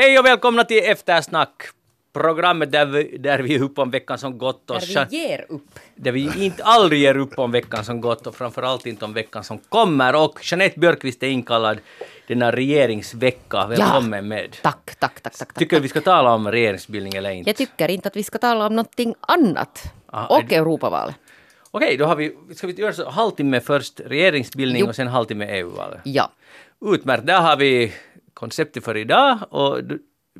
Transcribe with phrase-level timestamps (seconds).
[0.00, 1.62] Hej och välkomna till Eftersnack!
[2.12, 4.70] Programmet där vi, där vi är uppe om veckan som gått.
[4.70, 5.78] Och Där vi ger upp.
[5.94, 9.44] där vi inte aldrig ger upp om veckan som gått och framförallt inte om veckan
[9.44, 10.14] som kommer.
[10.14, 11.78] Och Jeanette Björkqvist är inkallad
[12.26, 13.66] denna regeringsvecka.
[13.66, 14.56] Välkommen med.
[14.62, 15.54] Tack, tack, tack, tack.
[15.54, 17.50] Tycker du vi ska tala om regeringsbildning eller inte?
[17.50, 19.82] Jag tycker inte att vi ska tala om någonting annat.
[20.06, 21.14] Ah, och det- Europavalet.
[21.70, 24.88] Okej, då har vi, ska vi göra så halvtimme först regeringsbildning Jo.
[24.88, 26.00] och sen halvtimme EU-valet.
[26.04, 26.30] Ja.
[26.84, 27.92] Utmärkt, där har vi
[28.40, 29.80] konceptet för idag och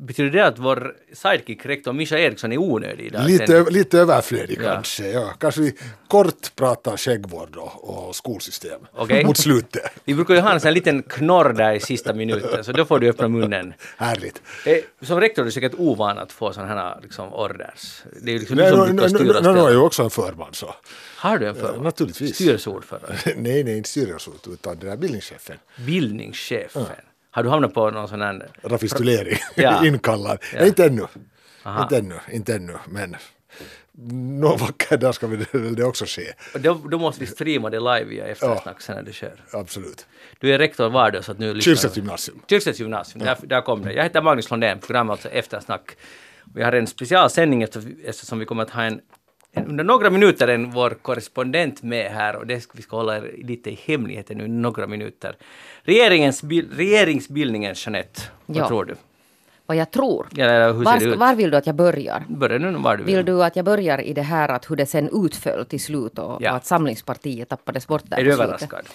[0.01, 3.25] betyder det att vår sidekick rektor Mischa Eriksson är onödig idag?
[3.27, 4.73] Lite, lite överflödig Ja.
[4.73, 5.07] kanske.
[5.11, 5.33] Ja.
[5.39, 5.75] Kanske vi
[6.07, 9.25] kort pratar skäggvård och, och skolsystem Okej.
[9.25, 9.91] mot slutet.
[10.05, 12.99] Vi brukar ju ha en sån liten knorr där i sista minuten, så då får
[12.99, 13.73] du öppna munnen.
[13.97, 14.41] Härligt.
[14.65, 18.03] Eh, Som rektor är du säkert ovan att få sådana här liksom, orders.
[18.23, 20.09] Det är ju liksom du Nej, som no, brukar styra no, är ju också en
[20.09, 20.75] förman så.
[21.17, 21.83] Har du en Ja, förman?
[21.83, 22.35] naturligtvis.
[22.35, 23.17] Styrelseordförande?
[23.37, 25.57] nej, nej, inte styrelseort utan den där bildningschefen.
[25.85, 26.85] Bildningschefen?
[27.31, 28.49] Har du hamnat på någon sån här...
[28.63, 29.85] Rafistulering, Ja.
[29.87, 30.37] inkallad.
[30.53, 30.59] Ja.
[30.59, 31.05] Nej, inte ännu.
[31.63, 31.83] Aha.
[31.83, 33.15] Inte ännu, inte ännu, men
[34.39, 36.33] någon vacker dag ska vi det också ske.
[36.53, 39.33] Då, då måste vi streama det live via eftersnack sen när det sker.
[39.51, 40.05] Absolut.
[40.39, 42.41] Du är rektor var då så att nu lyssnar Kyrksets gymnasium.
[42.49, 43.93] Kyrksets gymnasium, där, där kom det.
[43.93, 45.91] Jag heter Magnus Lundén, programmet alltså Eftersnack.
[46.53, 49.01] Vi har en specialsändning efter- eftersom vi kommer att ha en
[49.55, 53.69] under några minuter en vår korrespondent med här och det ska, vi ska hålla lite
[53.69, 55.35] i hemligheten nu några minuter.
[55.83, 58.67] Regeringens, bil- regeringsbildningen, Jeanette, vad Ja.
[58.67, 58.95] tror du?
[59.65, 60.27] Vad jag tror.
[60.35, 62.23] Ja, Var, var vill du att jag börjar?
[62.27, 63.15] Börja nu var du vill.
[63.15, 66.19] Vill du att jag börjar i det här att hur det sen utföll till slut
[66.19, 66.51] och, Ja.
[66.51, 68.85] och att Samlingspartiet tappades bort där är du överraskad?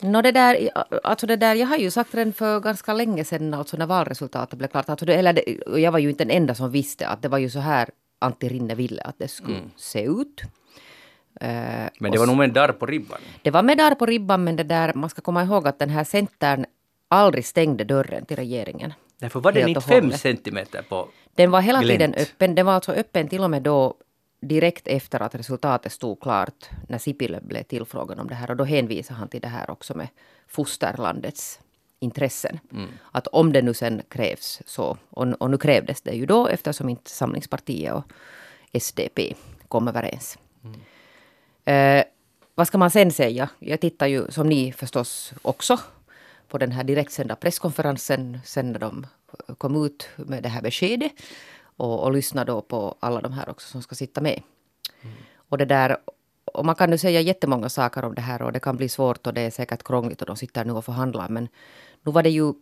[0.00, 0.70] Nå det där,
[1.02, 4.58] alltså det där, jag har ju sagt redan för ganska länge sedan, alltså när valresultatet
[4.58, 5.44] blev klart, alltså det, eller det,
[5.80, 8.48] jag var ju inte den enda som visste att det var ju så här Antti
[8.48, 10.42] Rinne ville att det skulle se ut.
[11.40, 11.48] Eh,
[12.00, 13.18] Men det var nog med darr på ribban.
[13.42, 15.90] Det var med där på ribban, men det där, man ska komma ihåg att den
[15.90, 16.64] här centern
[17.08, 18.92] aldrig stängde dörren till regeringen.
[19.20, 21.98] Därför var den inte fem centimeter på Den var hela Glänt.
[22.00, 22.54] tiden öppen.
[22.54, 23.94] Den var alltså öppen till och med då
[24.40, 28.50] direkt efter att resultatet stod klart när Sipilä blev tillfrågad om det här.
[28.50, 30.08] Och då hänvisade han till det här också med
[30.48, 31.60] fosterlandets
[32.00, 32.58] intressen.
[33.12, 36.88] Att om det nu sen krävs så, och, och nu krävdes det ju då eftersom
[36.88, 38.04] inte Samlingspartiet och
[38.72, 39.34] SDP
[39.68, 40.38] kom överens.
[41.64, 42.04] Eh,
[42.54, 43.48] vad ska man sen säga?
[43.58, 45.78] Jag tittar ju som ni förstås också
[46.48, 49.06] på den här direktsända presskonferensen sen när de
[49.58, 51.12] kom ut med det här beskedet.
[51.76, 54.42] Och, och lyssna då på alla de här också som ska sitta med.
[55.36, 55.96] Och det där,
[56.44, 59.26] och man kan nu säga jättemånga saker om det här och det kan bli svårt
[59.26, 61.28] och det är säkert krångligt och de sitter nu och förhandlar.
[61.28, 61.48] Men
[62.08, 62.52] nu var det ju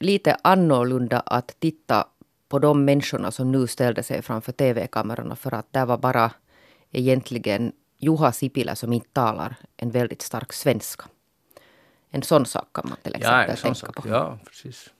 [0.00, 2.06] lite annorlunda att titta
[2.48, 6.30] på de människorna som nu ställde sig framför tv-kamerorna för att där var bara
[6.90, 11.04] egentligen Juha Sipilä som inte talar en väldigt stark svenska.
[12.10, 13.96] En sån sak kan man till Ja, exempel sån tänka sak.
[13.96, 14.08] på.
[14.08, 14.90] Ja, precis.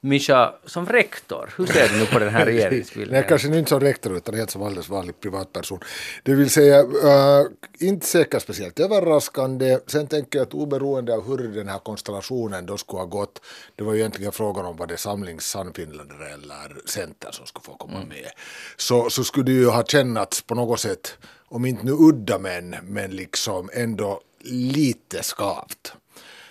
[0.00, 3.20] Mischa, som rektor, hur ser du nu på den här regeringsbildningen?
[3.20, 5.78] Nej, kanske inte som rektor utan helt som alldeles vanlig privatperson.
[6.22, 7.46] Det vill säga, äh,
[7.78, 9.78] inte säkert speciellt överraskande.
[9.86, 13.42] Sen tänker jag att oberoende av hur den här konstellationen då skulle ha gått,
[13.76, 17.74] det var ju egentligen frågan om vad det Samlings Sannfinländare eller Center som skulle få
[17.74, 18.30] komma med,
[18.76, 22.76] så, så skulle det ju ha kännats på något sätt, om inte nu udda men,
[22.82, 24.20] men liksom ändå
[24.50, 25.92] lite skavt.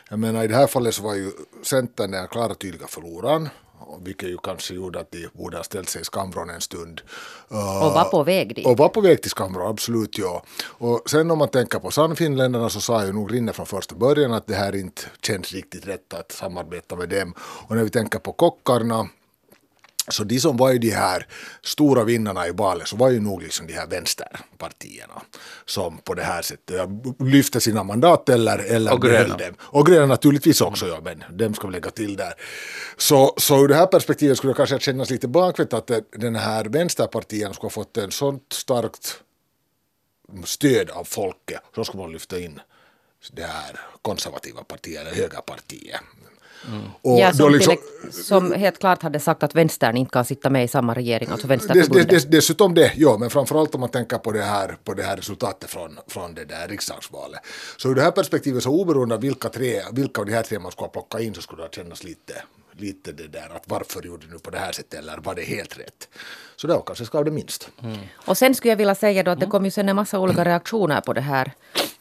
[0.10, 1.32] Jag menar i det här fallet så var ju
[1.64, 3.50] Centern den klara tydliga förloraren.
[4.02, 7.02] Vilket ju kanske gjorde att de borde ha ställt sig i skamvrån en stund.
[7.48, 8.66] Och var på väg dit.
[8.66, 10.44] och var på väg till skamvrån, absolut ja.
[10.66, 14.34] Och sen om man tänker på Sannfinländarna så sa ju nog Rinne från första början
[14.34, 17.34] att det här inte känns riktigt rätt att samarbeta med dem.
[17.40, 19.08] Och när vi tänker på kockarna
[20.12, 21.28] så de som var ju de här
[21.64, 25.22] stora vinnarna i valet så var ju nog liksom de här vänsterpartierna
[25.66, 29.38] som på det här sättet lyfte sina mandat eller, eller Och gröna.
[29.38, 29.56] dem.
[29.60, 32.34] Och gröna naturligtvis också, ja, men dem ska vi lägga till där.
[32.98, 36.66] Så, så ur det här perspektivet skulle det kanske kännas lite bakvänt att den här
[36.66, 39.22] vänsterpartien skulle ha fått en sånt starkt
[40.46, 42.60] stöd av folket, så ska man lyfta in
[43.32, 46.02] det här konservativa partiet eller högerpartiet.
[47.02, 47.78] Och Ja, som, liksom-
[48.12, 51.48] som helt klart hade sagt att vänstern inte kan sitta med i samma regering, alltså
[51.48, 55.04] Dess, dess, dessutom det, ja, men framförallt om man tänker på det här, på det
[55.04, 57.40] här resultatet från, från det där riksdagsvalet.
[57.78, 60.60] Så ur det här perspektivet, så oberoende av vilka, tre, vilka av de här tre
[60.60, 62.34] man skulle plocka in så skulle det kännas lite,
[62.72, 65.42] lite det där att varför gjorde du nu på det här sättet eller var det
[65.42, 66.08] helt rätt?
[66.56, 67.70] Så det var kanske ska det minst.
[68.16, 69.50] Och sen skulle jag vilja säga då att Mm.
[69.50, 71.52] det kom ju sen en massa olika reaktioner på det här.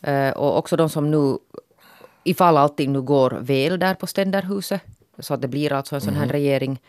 [0.02, 1.38] Eh, och också de som nu,
[2.30, 4.80] ifall allting nu går väl där på ständerhuset,
[5.18, 6.20] så att det blir alltså en sån Mm.
[6.22, 6.80] här regering.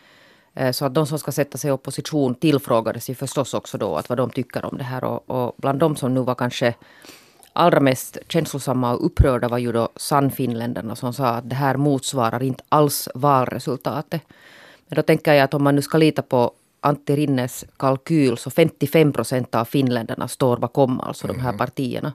[0.54, 3.96] eh, Så att de som ska sätta sig i opposition tillfrågades ju förstås också då
[3.96, 5.04] att vad de tycker om det här.
[5.04, 6.74] Och, och bland de som nu var kanske
[7.52, 12.42] allra mest känslosamma och upprörda var ju då Sannfinländarna som sa att det här motsvarar
[12.42, 14.22] inte alls valresultatet.
[14.88, 18.50] Men då tänker jag att om man nu ska lita på Antti Rinnes kalkyl så
[18.50, 22.12] 55 procent av finländarna står bakom alltså de här partierna.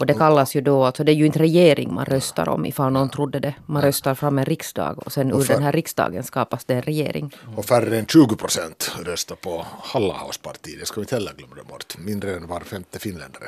[0.00, 2.92] Och det kallas ju då, alltså det är ju inte regering man röstar om ifall
[2.92, 3.54] någon trodde det.
[3.66, 6.82] Man röstar fram en riksdag och sen ur för- den här riksdagen skapas det en
[6.82, 7.30] regering.
[7.56, 10.76] Och färre än 20 procent röstar på Hallahaus parti.
[10.80, 11.98] Det ska vi inte heller glömma bort.
[11.98, 13.44] Mindre än var femte finländare.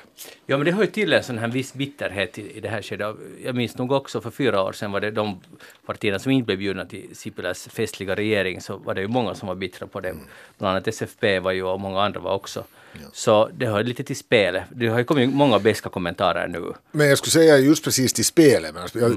[0.47, 2.83] Ja, men det hör ju till en sån här viss bitterhet i, i det här
[2.83, 3.17] skedet.
[3.45, 5.41] Jag minns nog också för fyra år sedan var det de
[5.87, 9.49] partierna som inte blev bjudna till Sipiläs festliga regering, så var det ju många som
[9.49, 10.15] var bittra på det.
[10.59, 12.65] Bland annat SFP var ju och många andra var också.
[13.13, 14.65] Så det hör lite till spelet.
[14.75, 16.73] Det har ju kommit många beska kommentarer nu.
[16.93, 18.75] Men jag skulle säga just precis till spelet.
[18.75, 19.13] Men alltså, jag,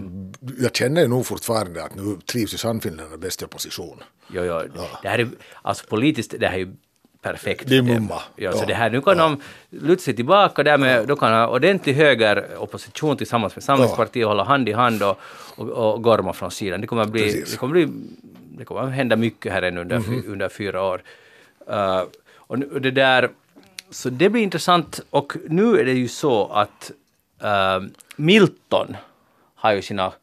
[0.60, 4.04] jag känner ju nog fortfarande att nu trivs ju Sannfinländarna bäst i opposition.
[4.34, 4.62] Jo, jo,
[5.04, 5.28] det här är
[5.62, 6.74] alltså politiskt, det här är ju
[7.22, 7.64] perfekt.
[7.68, 8.22] Det är mumma.
[8.36, 8.66] Ja, så Ja.
[8.66, 12.46] det här, nu kan de luta sig tillbaka där med, då kan ha ordentlig höger
[12.58, 15.20] opposition tillsammans med Samlingspartiet och hålla hand i hand och,
[15.56, 16.82] och, och gorma från sidan.
[16.82, 17.52] Det kommer bli, Precis.
[17.52, 17.88] Det kommer bli,
[18.58, 21.02] det kommer hända mycket här ännu under, fy- under fyra år.
[21.72, 22.04] Uh,
[22.38, 23.30] och det där,
[23.92, 26.92] så det blir intressant och nu är det ju så att
[27.42, 27.80] äh,
[28.16, 28.98] Milton
[29.56, 30.14] har ju sina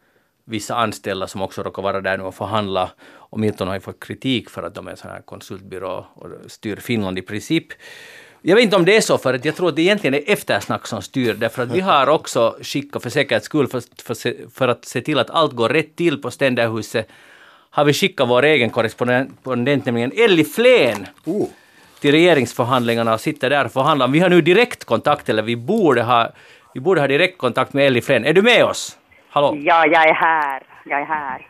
[0.45, 2.91] vissa anställda som också råkar vara där nu och förhandla.
[3.29, 6.29] Och Milton har ju fått kritik för att de är en sån här konsultbyrå och
[6.47, 7.67] styr Finland i princip.
[8.43, 10.23] Jag vet inte om det är så, för att jag tror att det egentligen är
[10.33, 14.37] eftersnack som styr, därför att vi har också skickat för säkerhets skull, för, för, se-
[14.55, 17.09] för att se till att allt går rätt till på Ständerhuset,
[17.71, 19.45] har vi skickat vår egen korrespondent,
[19.85, 21.49] nämligen Elli Flen, Oh
[22.01, 24.09] till regeringsförhandlingarna och sitter där och förhandlar.
[24.09, 26.29] Vi har nu direktkontakt, eller vi borde ha,
[26.75, 28.25] vi borde ha direktkontakt med Elli Flen.
[28.25, 28.99] Är du med oss?
[29.29, 29.57] Hallå?
[29.65, 30.63] Ja, jag är här.
[30.85, 31.47] Jag är här.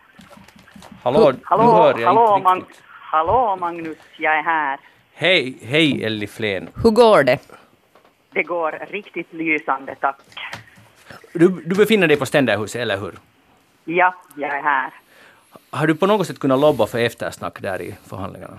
[1.03, 2.83] Hallå, nu Hallå, hör jag hallå, inte Mag- riktigt.
[3.01, 4.79] hallå Magnus, jag är här.
[5.15, 6.69] Hej, hej Elli Flen.
[6.83, 7.39] Hur går det?
[8.33, 10.17] Det går riktigt lysande, tack.
[11.33, 13.15] Du, du befinner dig på Ständerhuset, eller hur?
[13.85, 14.91] Ja, jag är här.
[15.71, 18.59] Har du på något sätt kunnat lobba för eftersnack där i förhandlingarna?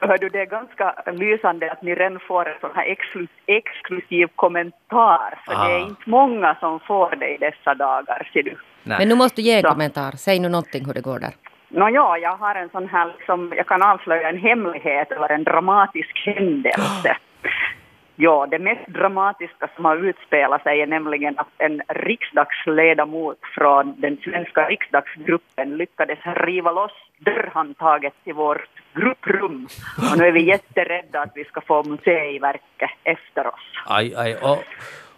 [0.00, 4.26] Hör du, det är ganska lysande att ni redan får en sån här exklu- exklusiv
[4.36, 5.86] kommentar, för det är Ah.
[5.88, 8.56] inte många som får det i dessa dagar, ser du.
[8.82, 8.98] Nej.
[8.98, 9.68] Men nu måste du ge en Så.
[9.68, 10.10] kommentar.
[10.12, 11.32] Säg nu någonting hur det går där.
[11.68, 16.22] Nåja, jag har en sån här, liksom, jag kan avslöja en hemlighet eller en dramatisk
[16.26, 17.16] händelse.
[18.22, 24.16] Ja, det mest dramatiska som har utspelat sig är nämligen att en riksdagsledamot från den
[24.24, 26.92] svenska riksdagsgruppen lyckades riva loss
[27.24, 29.68] dörrhandtaget till vårt grupprum.
[30.12, 33.60] Och nu är vi jätterädda att vi ska få museiverket efter oss.
[33.86, 34.36] Aj, aj.
[34.36, 34.64] Och,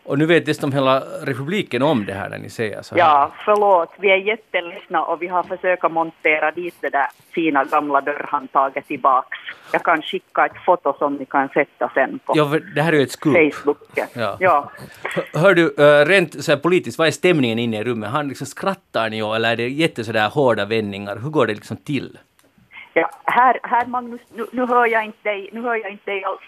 [0.05, 3.03] och nu vet dessutom hela republiken om det här när ni säger så här.
[3.03, 8.01] Ja, förlåt, vi är jätteledsna och vi har försökt montera dit det där fina gamla
[8.01, 9.39] dörrhandtaget tillbaks.
[9.73, 12.97] Jag kan skicka ett foto som ni kan sätta sen på Ja, det här är
[12.97, 13.35] ju ett scoop.
[13.35, 14.07] Facebooken.
[14.15, 14.37] Ja.
[14.41, 14.71] ja.
[15.35, 18.11] Hör- du, uh, rent så här politiskt, vad är stämningen inne i rummet?
[18.11, 21.17] Han liksom skrattar ni eller är det jätte sådär hårda vändningar?
[21.17, 22.19] Hur går det liksom till?
[22.95, 26.25] Ja, här, här Magnus, nu, nu hör jag inte dig, nu hör jag inte dig
[26.25, 26.41] alls.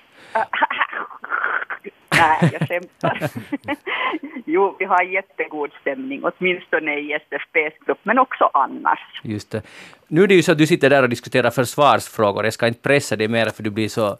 [2.19, 3.31] Nej, jag skämtar.
[4.45, 8.99] jo, vi har jättegod stämning, åtminstone i SFPs grupp, men också annars.
[9.23, 9.63] Just det.
[10.09, 12.45] Nu är det ju så att du sitter där och diskuterar försvarsfrågor.
[12.45, 14.17] Jag ska inte pressa dig mer för du blir så...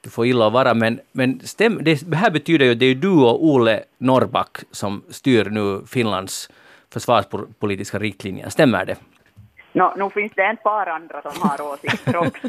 [0.00, 2.94] Du får illa att vara, men, men stäm, det här betyder ju att det är
[2.94, 6.50] du och Ole Norrback som styr nu Finlands
[6.92, 8.48] försvarspolitiska riktlinjer.
[8.48, 8.96] Stämmer det?
[9.72, 12.48] Nå, nu finns det ett par andra som har åsikter också.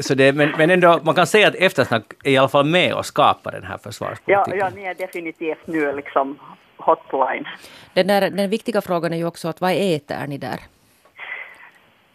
[0.00, 2.94] Så det, men, men ändå, man kan säga att eftersnack är i alla fall med
[2.94, 4.58] och skapar den här Ja, försvarspolitiken.
[4.58, 6.38] ja, ni är definitivt nu liksom
[6.76, 7.44] hotline.
[7.94, 10.58] Den, där, den viktiga frågan är ju också att vad äter ni där?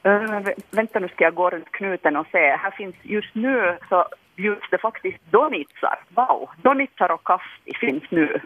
[0.05, 2.37] Uh, vä- vänta nu ska jag gå runt knuten och se.
[2.55, 4.05] Här finns just nu så
[4.39, 5.99] bjuds det faktiskt donitsar.
[6.15, 6.49] Wow!
[6.61, 8.39] Donitsar och kaffe finns nu.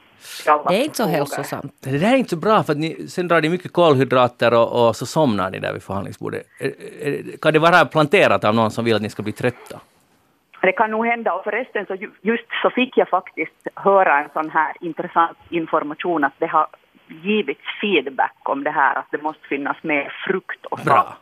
[0.45, 1.73] Det är inte så hälsosamt.
[1.83, 4.87] Det där är inte så bra för att ni, sen drar ni mycket kolhydrater och,
[4.87, 6.43] och så somnar ni där vid förhandlingsbordet.
[7.41, 9.79] Kan det vara planterat av någon som vill att ni ska bli trötta?
[10.61, 14.29] Det kan nog hända och förresten så ju- just så fick jag faktiskt höra en
[14.33, 16.67] sån här intressant information att det har
[17.23, 21.17] givits feedback om det här att det måste finnas mer frukt och Bra.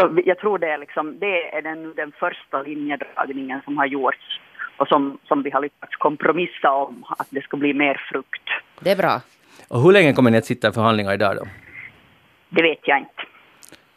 [0.00, 4.40] Så jag tror det är liksom, det är den, den första linjedragningen som har gjorts
[4.76, 8.42] och som, som vi har lyckats kompromissa om att det ska bli mer frukt.
[8.80, 9.20] Det är bra.
[9.68, 11.44] Och hur länge kommer ni att sitta i förhandlingar idag då?
[12.48, 13.10] Det vet jag inte.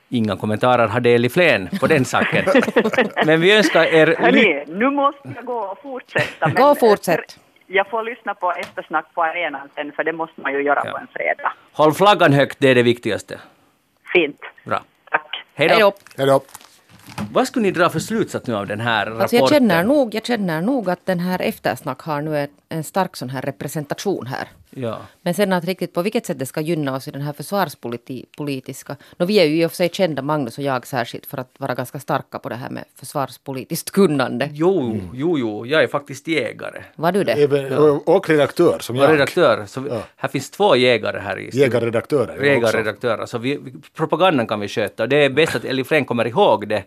[0.10, 2.46] Inga kommentarer har del i Flen på den saken.
[3.26, 6.50] Men vi önskar er lycka Hörni, nu måste jag gå och fortsätta.
[6.50, 7.40] Gå och fortsätt.
[7.68, 10.92] Jag får lyssna på eftersnack på arenan sen, för det måste man ju göra Ja.
[10.92, 11.54] på en fredag.
[11.72, 13.40] Håll flaggan högt, det är det viktigaste.
[14.14, 14.40] Fint.
[14.66, 14.80] Bra.
[15.56, 15.94] Hej då.
[16.18, 16.42] Hej då.
[17.32, 19.22] Vad skulle ni dra för slutsats nu av den här rapporten?
[19.22, 22.84] Alltså jag, känner nog, jag känner nog att den här eftersnack har nu en, en
[22.84, 24.48] stark sån här representation här.
[24.75, 24.98] Ja.
[25.22, 28.96] Men sen att riktigt på vilket sätt det ska gynna oss i den här försvarspolitiska...
[29.18, 31.50] No, vi är ju i och för sig kända, Magnus och jag särskilt, för att
[31.58, 34.50] vara ganska starka på det här med försvarspolitiskt kunnande.
[34.53, 36.84] Jo, jo, jo, jag är faktiskt jägare.
[36.96, 37.34] Var du det?
[37.34, 39.12] Även, och, och redaktör som Och jag.
[39.13, 39.65] redaktör.
[39.68, 41.50] Så vi- Här finns två jägare här i.
[41.53, 42.44] Jägarredaktörer.
[42.46, 43.25] Jägarredaktörer.
[43.25, 43.60] Så vi,
[43.96, 45.03] propagandan kan vi sköta.
[45.03, 46.84] Och det är bäst att Elli Frän kommer ihåg det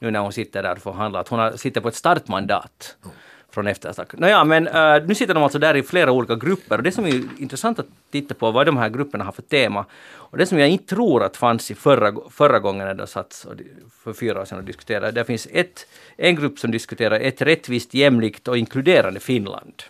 [0.00, 1.20] nu när hon sitter där och förhandlar.
[1.20, 2.96] Att hon sitter på ett startmandat
[3.58, 4.12] från eftersnack.
[4.12, 6.76] Nåja, men uh, nu sitter de alltså där i flera olika grupper.
[6.76, 9.84] Och det som är intressant att titta på vad de här grupperna har för tema.
[10.10, 13.46] Och det som jag inte tror att fanns i förra, förra gången när de satt
[14.04, 15.10] för fyra år sedan och diskuterade.
[15.10, 15.86] Det finns ett,
[16.16, 19.82] en grupp som diskuterar ett rättvist, jämlikt och inkluderande Finland.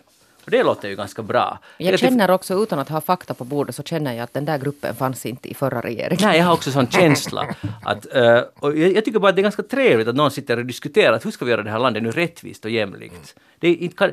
[0.49, 1.59] Och det låter ju ganska bra.
[1.77, 4.45] Jag Relativt- känner också, utan att ha fakta på bordet, så känner jag att den
[4.45, 6.17] där gruppen fanns inte i förra regeringen.
[6.21, 7.55] Nej, jag har också sån känsla.
[7.83, 10.65] Att, eh, och jag, tycker bara att det är ganska trevligt att någon sitter och
[10.65, 13.35] diskuterar att hur ska vi göra det här landet nu rättvist och jämlikt.
[13.59, 14.11] Det kan,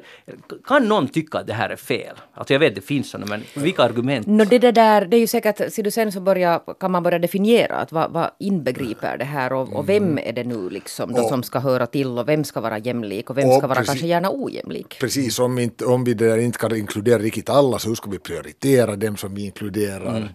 [0.65, 2.17] kan någon tycka att det här är fel?
[2.35, 4.27] Alltså jag vet det finns sådana, men vilka argument?
[4.27, 7.03] No, det, det, där, det är ju säkert, ser du sen så börja, kan man
[7.03, 11.13] börja definiera att vad, vad inbegriper det här och, och vem är det nu liksom
[11.13, 13.67] då Och- som ska höra till och vem ska vara jämlik och vem Och ska
[13.67, 14.97] vara precis- kanske gärna ojämlik.
[15.01, 18.19] Precis, om, inte, om vi där inte kan inkludera riktigt alla så hur ska vi
[18.19, 20.35] prioritera dem som vi inkluderar?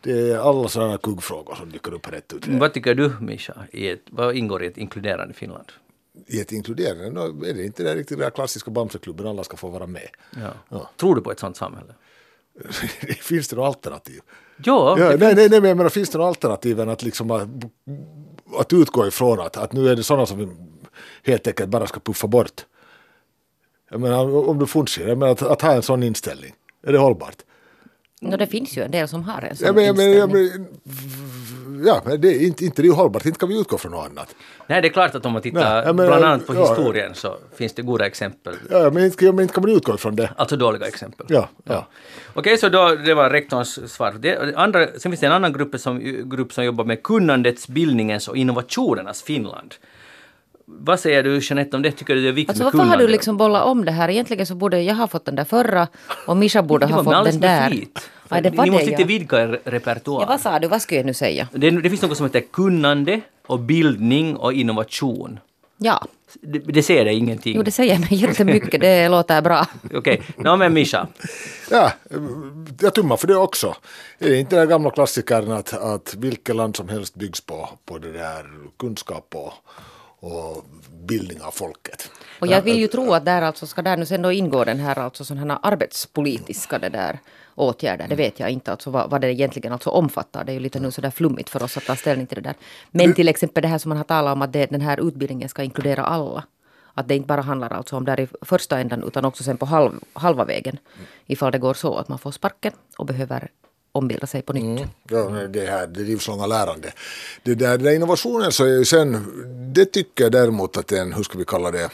[0.00, 2.46] Det är alla sådana kuggfrågor som dyker upp rätt ut.
[2.46, 3.54] Vad tycker du, Mischa?
[3.72, 5.72] I ett, vad ingår i ett inkluderande Finland?
[6.26, 9.68] I ett inkluderande, nå, är det inte det riktigt den klassiska Bamseklubben, alla ska få
[9.68, 10.08] vara med.
[10.30, 10.50] Ja.
[10.68, 10.90] Ja.
[10.96, 11.94] Tror du på ett sånt samhälle?
[13.20, 14.20] finns det några alternativ?
[14.64, 17.30] Ja, Ja, nej, nej, nej, men jag menar, finns det några alternativ än att, liksom,
[17.30, 17.48] att,
[18.58, 20.48] att utgå ifrån att, att nu är det sådana som vi
[21.22, 22.64] helt enkelt bara ska puffa bort?
[23.90, 26.54] Jag menar, om du fungerar, jag menar, att, att ha en sån inställning,
[26.86, 27.36] är det hållbart?
[28.20, 30.24] No, det finns ju en del som har en sån Ja, men, ja, men, ja,
[30.24, 30.66] inställning.
[30.84, 33.78] men, ja, men det är inte, inte det är ju hållbart, inte kan vi utgå
[33.78, 34.34] från något annat.
[34.66, 36.68] Nej, det är klart att om man tittar Nej, menar, bland annat på ja.
[36.68, 38.54] historien så finns det goda exempel.
[38.70, 40.30] Ja, men inte, ja, men inte kan man utgå ifrån det.
[40.36, 41.26] Alltså dåliga exempel.
[41.28, 41.86] Ja, ja.
[42.34, 44.14] Okej, så då, det var rektorns svar.
[44.18, 48.28] Det, andra, sen finns det en annan grupp som, grupp som jobbar med kunnandets, bildningens
[48.28, 49.74] och innovationernas Finland.
[50.68, 51.90] Vad säger du Jeanette om det?
[51.92, 54.08] Tycker du det är viktigt Alltså med varför har du liksom bollat om det här?
[54.08, 55.88] Egentligen så borde jag ha fått den där förra
[56.26, 57.72] och Mischa borde ha fått den där.
[58.28, 58.90] Aj, det var Ni det, måste ja.
[58.90, 60.20] inte vidga er repertoar.
[60.22, 60.68] Ja, vad sa du?
[60.68, 61.48] Vad skulle jag nu säga?
[61.52, 65.38] det, det finns något som heter kunnande och bildning och innovation.
[65.78, 66.04] Ja,
[66.40, 67.56] Det, det säger dig ingenting.
[67.56, 68.80] jo det säger mig jättemycket.
[68.80, 69.66] Det låter bra.
[69.94, 71.06] Okej, nå men Mischa.
[71.70, 71.92] Ja,
[72.80, 73.74] jag tummar för det också.
[74.18, 77.98] Är det inte den gamla klassikern att, att vilket land som helst byggs på, på
[77.98, 78.46] det där
[78.78, 79.52] kunskap och,
[80.20, 80.64] och
[81.06, 82.10] bildning av folket.
[82.40, 84.80] Och jag vill ju tro att där alltså ska där nu sen då ingå den
[84.80, 87.18] här alltså sådana arbetspolitiska det där
[87.54, 88.08] åtgärder.
[88.08, 90.44] Det vet jag inte alltså vad, vad det egentligen alltså omfattar.
[90.44, 92.54] Det är ju lite nu sådär flummigt för oss att ta ställning till det där.
[92.90, 95.48] Men till exempel det här som man har talat om att det, den här utbildningen
[95.48, 96.44] ska inkludera alla.
[96.94, 99.66] Att det inte bara handlar alltså om där i första ändan utan också sen på
[99.66, 100.78] halv, halva vägen.
[101.26, 103.48] Ifall det går så att man får sparken och behöver
[103.96, 104.64] ombilda sig på nytt.
[104.64, 104.88] Mm.
[105.08, 106.92] Ja, det här det livslånga lärande.
[107.42, 109.26] Det där, den där innovationen så är ju sen,
[109.74, 111.90] det tycker jag däremot att en, hur ska vi kalla det,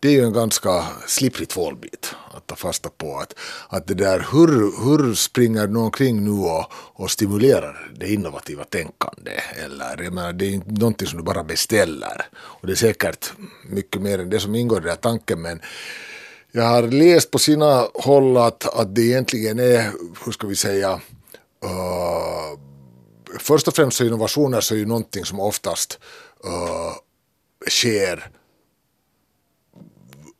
[0.00, 3.18] det är ju en ganska slipprig tvålbit att ta fasta på.
[3.18, 3.34] Att,
[3.68, 9.30] att det där, hur, hur springer du omkring nu och, och stimulerar det innovativa tänkande?
[9.64, 12.26] Eller, jag menar, det är inte någonting som du bara beställer.
[12.32, 13.32] Och det är säkert
[13.68, 15.42] mycket mer än det som ingår i den här tanken.
[15.42, 15.60] Men
[16.52, 19.90] jag har läst på sina håll att, att det egentligen är,
[20.24, 21.00] hur ska vi säga,
[21.64, 22.58] Uh,
[23.38, 25.98] först och främst så innovationer så är ju någonting som oftast
[26.44, 26.94] uh,
[27.68, 28.30] sker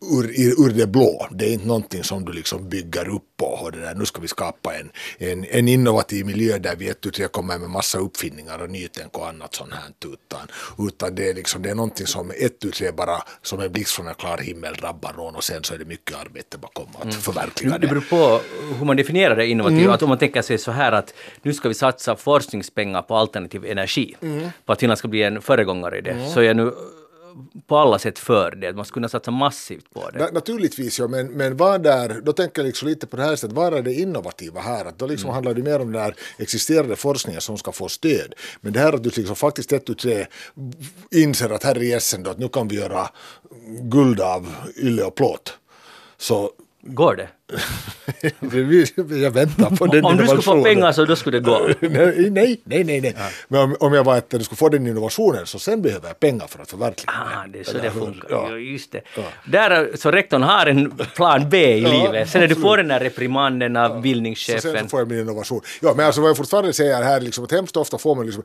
[0.01, 0.25] ur,
[0.67, 1.27] ur det blå.
[1.31, 3.47] Det är inte någonting som du liksom bygger upp på.
[3.47, 7.13] Och det där, nu ska vi skapa en, en, en innovativ miljö där vi ett
[7.15, 9.83] tre kommer med massa uppfinningar och nytänk och annat sånt här.
[10.13, 10.41] Utan,
[10.89, 14.09] utan det, är liksom, det är någonting som ett tre bara som en blixt från
[14.09, 17.73] en klar himmel drabbar någon och sen så är det mycket arbete bakom att förverkliga
[17.73, 17.87] Det det.
[17.87, 18.41] beror på
[18.79, 19.81] hur man definierar det innovativa.
[19.81, 19.93] Mm.
[19.93, 23.65] Att om man tänker sig så här att nu ska vi satsa forskningspengar på alternativ
[23.65, 24.17] energi.
[24.23, 24.49] Mm.
[24.65, 26.31] På att Finland ska bli en föregångare i det.
[26.35, 26.73] Så jag nu
[27.67, 28.73] på alla sätt för det.
[28.73, 30.19] Man skulle kunna satsa massivt på det.
[30.19, 33.37] Na, naturligtvis, ja, men, men vad där, då tänker jag liksom lite på det här
[33.37, 34.85] sättet, vad är det innovativa här?
[34.85, 38.35] Att då liksom handlar det mer om den där existerande forskningen som ska få stöd.
[38.61, 40.27] Men det här att du liksom faktiskt ett, tu, tre
[41.11, 43.09] inser att här är gässen då, att nu kan vi göra
[43.81, 45.59] guld av ylle och plåt.
[46.19, 46.51] Så
[46.83, 47.29] Går det?
[49.23, 51.69] jag väntar på den Om du skulle få pengar så då skulle det gå.
[51.81, 53.01] nej, nej, nej, nej.
[53.01, 53.15] nej.
[53.49, 56.21] Men om, om jag var att du skulle få den innovationen så sen behöver jag
[56.21, 58.29] pengar för att förverkliga Ah, det är så Eller det funkar.
[58.31, 58.47] Ja.
[58.51, 58.57] Ja.
[58.57, 59.01] Just det.
[59.45, 62.29] Där, så rektorn har en plan B i Ja, livet.
[62.29, 64.83] Sen när du får den där reprimanden av Så sen bildningschefen.
[64.83, 65.61] så får jag min innovation.
[65.81, 68.43] Ja, men alltså vad jag fortfarande säger här, liksom, att hemskt ofta får man liksom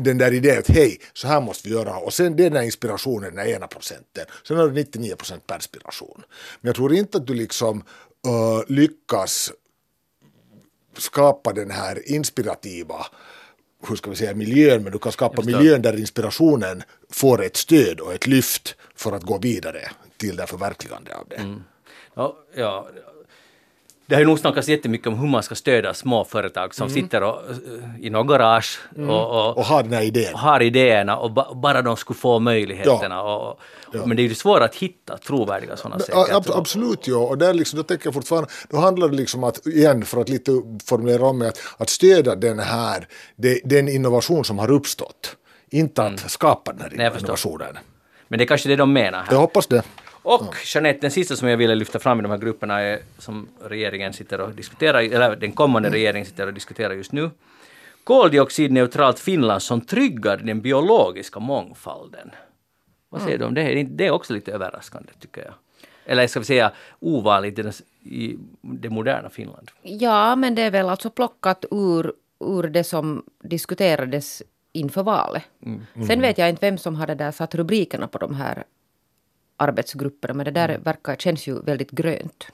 [0.00, 3.34] den där idén att hej, så här måste vi göra och sen den där inspirationen,
[3.34, 4.26] den ena procenten.
[4.44, 6.22] Sen har du 99 procent perspiration.
[6.60, 7.78] Men jag tror inte att du liksom
[8.26, 9.52] uh, lyckas
[10.98, 13.06] skapa den här inspirativa
[13.88, 18.00] hur ska vi säga, miljön, men du kan skapa miljön där inspirationen får ett stöd
[18.00, 21.40] och ett lyft för att gå vidare till det förverkligande av det.
[22.14, 22.88] Ja, ja.
[24.08, 27.22] Det har ju nog snackats jättemycket om hur man ska stödja små företag som sitter
[27.22, 30.34] och, eh, i något garage och, och, Och ha den idén.
[30.34, 33.22] och har idéerna och ba, bara de skulle få möjligheterna.
[33.22, 33.60] Och,
[34.06, 36.34] Men det är ju svårt att hitta trovärdiga sådana Ja, säkert.
[36.36, 37.16] ab- absolut, ja.
[37.18, 40.28] Och där liksom, då tänker jag fortfarande, då handlar det liksom att, igen, för att
[40.28, 40.52] lite
[40.86, 45.36] formulera om mig, att, att stödja den här, det, den innovation som har uppstått.
[45.70, 46.98] Inte att skapa den här Mm.
[47.12, 47.78] Nej, innovationen.
[48.28, 49.32] Men det är kanske det de menar här.
[49.32, 49.82] Jag hoppas det.
[50.28, 53.48] Och Jeanette, den sista som jag ville lyfta fram i de här grupperna är som
[53.62, 57.30] regeringen sitter och diskuterar, eller den kommande regeringen sitter och diskuterar just nu.
[58.04, 62.30] Koldioxidneutralt Finland som tryggar den biologiska mångfalden.
[63.08, 63.82] Vad säger du om det?
[63.82, 65.54] Det är också lite överraskande tycker jag.
[66.04, 67.58] Eller ska vi säga ovanligt
[68.02, 69.70] i det, moderna Finland.
[69.82, 72.12] Ja, men det är väl alltså plockat ur,
[72.44, 74.42] ur det som diskuterades
[74.72, 75.42] inför valet.
[76.06, 78.64] Sen vet jag inte vem som hade där satt rubrikerna på de här
[79.58, 82.46] arbetsgrupperna, men det där verkar, känns ju väldigt grönt.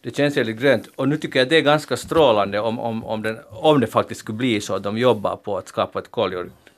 [0.00, 0.88] Det känns väldigt grönt.
[0.96, 3.86] Och nu tycker jag att det är ganska strålande om, om, om, den, om det
[3.86, 6.10] faktiskt skulle bli så att de jobbar på att skapa ett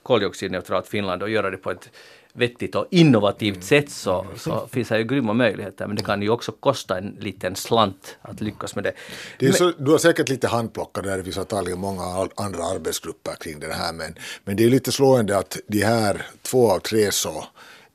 [0.02, 1.90] koldioxidneutralt Finland och göra det på ett
[2.32, 5.86] vettigt och innovativt sätt så, så finns det ju grymma möjligheter.
[5.86, 8.92] Men det kan ju också kosta en liten slant att lyckas med det.
[9.38, 13.34] det är så, du har säkert lite handplockare där det finns antagligen många andra arbetsgrupper
[13.40, 17.12] kring det här men, men det är lite slående att de här två av tre
[17.12, 17.44] så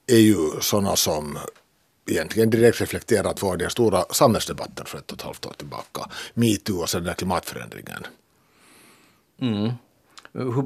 [0.07, 1.37] är ju sådana som
[2.09, 6.09] egentligen direkt reflekterar två av de stora samhällsdebatter för ett och ett halvt år tillbaka.
[6.33, 8.05] Metoo och sen den här klimatförändringen.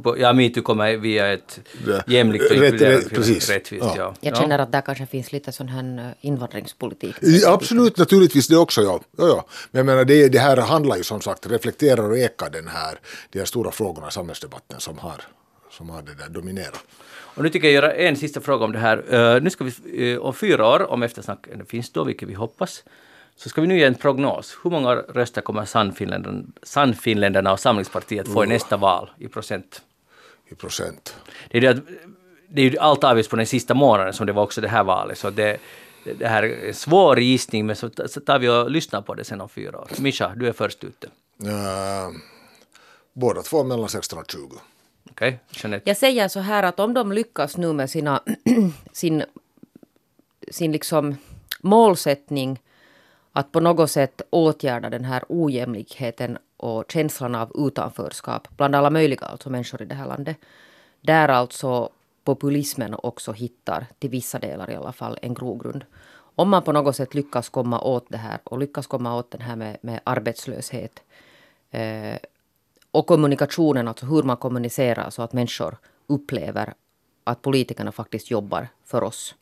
[0.04, 1.60] På- Ja, metoo kommer via ett
[2.08, 3.50] jämlikt och rätt- inkluderande rätt- precis.
[3.50, 3.84] rättvist.
[3.86, 3.94] Ja.
[3.98, 4.16] Ja.
[4.22, 4.42] Jag Ja.
[4.42, 7.16] känner att där kanske finns lite sån här eh, invandringspolitik.
[7.22, 8.82] Ja, absolut, naturligtvis det också.
[8.82, 9.00] Ja.
[9.18, 9.46] Ja, ja.
[9.72, 13.00] Men jag menar, det, det här handlar ju som sagt, reflekterar och ekar den här,
[13.32, 15.22] de här stora frågorna i samhällsdebatten som har,
[15.72, 16.84] som har det där dominerat.
[17.36, 19.14] Och nu tycker jag göra en sista fråga om det här.
[19.36, 22.34] Eh, nu ska vi, uh, om fyra år, om eftersnack ännu finns då, vilket vi
[22.34, 22.84] hoppas,
[23.36, 24.58] så ska vi nu ge en prognos.
[24.64, 29.82] Hur många röster kommer Sannfinländarna, Sannfinländarna och Samlingspartiet få i nästa val i procent?
[30.50, 31.16] i procent.
[31.52, 31.82] Det är, det,
[32.50, 34.84] det är ju allt avgörs på den sista månaden som det var också det här
[34.84, 35.18] valet.
[35.18, 35.58] Så det,
[36.04, 39.24] det här är en svår gissning, men så, så tar vi och lyssnar på det
[39.24, 39.88] sen om fyra år.
[40.00, 41.08] Mischa, du är först ute.
[41.44, 42.18] Uh,
[43.14, 44.56] båda två mellan 16 och 20.
[45.20, 45.90] Okej, Jeanette?
[45.90, 48.24] Jag säger så här att om de lyckas nu med sina,
[48.92, 49.24] sin,
[50.52, 51.18] sin liksom
[51.62, 52.60] målsättning
[53.32, 59.26] att på något sätt åtgärda den här ojämlikheten och känslan av utanförskap bland alla möjliga
[59.26, 60.38] alltså människor i det här landet.
[61.02, 61.90] Där alltså
[62.24, 65.86] populismen också hittar, till vissa delar i alla fall, en grogrund.
[66.36, 69.42] Om man på något sätt lyckas komma åt det här och lyckas komma åt den
[69.42, 71.04] här med, med arbetslöshet
[71.72, 72.18] eh,
[72.92, 76.74] och kommunikationen, alltså hur man kommunicerar så att människor upplever
[77.24, 79.36] att politikerna faktiskt jobbar för oss.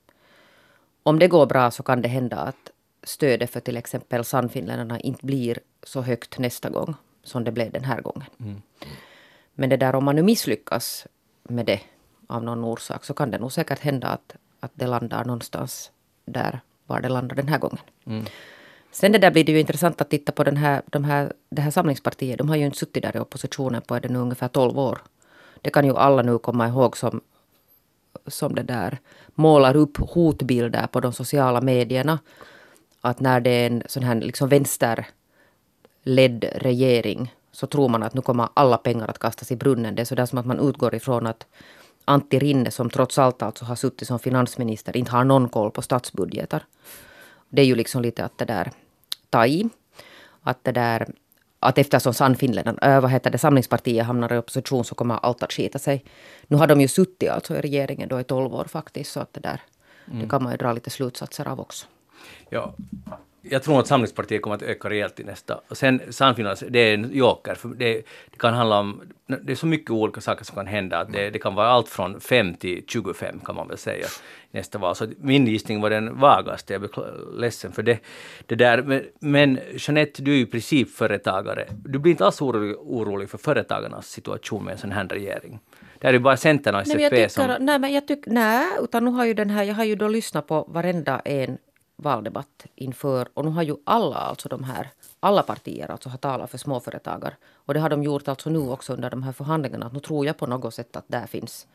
[1.03, 2.71] Om det går bra så kan det hända att
[3.03, 7.83] stödet för till exempel Sannfinländarna inte blir så högt nästa gång som det blev den
[7.83, 8.27] här gången.
[9.53, 11.07] Men det där om man nu misslyckas
[11.43, 11.81] med det
[12.27, 15.91] av någon orsak så kan det nog säkert hända att, att det landar någonstans
[16.25, 17.79] där var det landar den här gången.
[18.99, 21.62] Sen det där blir det ju intressant att titta på den här, de här, det
[21.62, 22.38] här samlingspartiet.
[22.38, 25.01] De har ju inte suttit där i oppositionen på är det nu ungefär 12 år.
[25.62, 27.21] Det kan ju alla nu komma ihåg som,
[28.27, 28.97] som det där
[29.36, 32.19] målar upp hotbilder på de sociala medierna.
[33.01, 38.21] Att när det är en sån här liksom vänsterledd regering så tror man att nu
[38.21, 39.95] kommer alla pengar att kastas i brunnen.
[39.95, 41.45] Det är sådär som att man utgår ifrån att
[42.05, 45.81] Antti Rinne som trots allt alltså har suttit som finansminister inte har någon koll på
[45.81, 46.65] statsbudgetar.
[47.49, 48.71] Det är ju liksom lite att det där
[49.30, 49.70] ta i.
[50.42, 51.08] Att det där
[51.60, 55.54] att eftersom Sannfinländarna, äh, vad heter det, Samlingspartiet hamnar i opposition så kommer allt att
[55.54, 56.04] skita sig.
[56.48, 59.34] Nu har de ju suttit alltså i regeringen då i 12 år faktiskt så att
[59.34, 59.62] det där,
[60.06, 61.86] det kan man ju dra lite slutsatser av också.
[62.50, 62.76] Ja,
[63.42, 65.62] jag tror att Samlingspartiet kommer att öka rejält i nästa.
[65.68, 67.56] Och sen Sannfinlands, det är en joker.
[67.56, 67.94] För det,
[68.32, 69.02] det kan handla om,
[69.42, 71.00] det är så mycket olika saker som kan hända.
[71.00, 74.08] Att det, det kan vara allt från 5 till 25 kan man väl säga
[74.58, 74.96] nästa val.
[74.96, 76.74] Så min gissning var den vagaste.
[76.74, 78.00] Jag är ledsen för det.
[78.46, 78.82] det där.
[78.82, 81.65] Men, men Jeanette, du är ju i princip företagare.
[81.86, 85.60] Du blir inte alls orolig, orolig för företagarnas situation med en sån här regering.
[86.00, 87.65] Det är ju bara Centern och Nej, SFP tycker, som...
[87.65, 90.08] nej, men jag tycker, nej, utan nu har ju den här, jag har ju då
[90.08, 91.58] lyssnat på varenda en
[91.96, 94.89] valdebatt inför och nu har ju alla, alltså de här,
[95.20, 97.34] alla partier alltså har talat för småföretagare.
[97.54, 99.86] Och det har de gjort alltså nu också under de här förhandlingarna.
[99.86, 101.67] Att nu tror jag på något sätt att där finns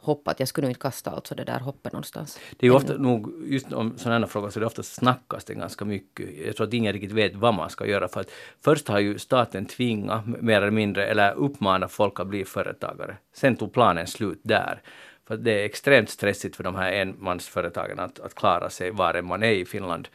[0.00, 2.40] hopp att jag skulle nog inte kasta alltså det där hoppet någonstans.
[2.56, 5.44] Det är ju ofta nog, just om sådana här frågor så är det ofta snackas
[5.44, 6.46] det ganska mycket.
[6.46, 8.30] Jag tror att ingen riktigt vet vad man ska göra för att
[8.64, 13.16] först har ju staten tvingat mer eller mindre eller uppmanat folk att bli företagare.
[13.34, 14.82] Sen tog planen slut där.
[15.28, 19.26] För det är extremt stressigt för de här enmansföretagen att, att klara sig var än
[19.26, 20.08] man är i Finland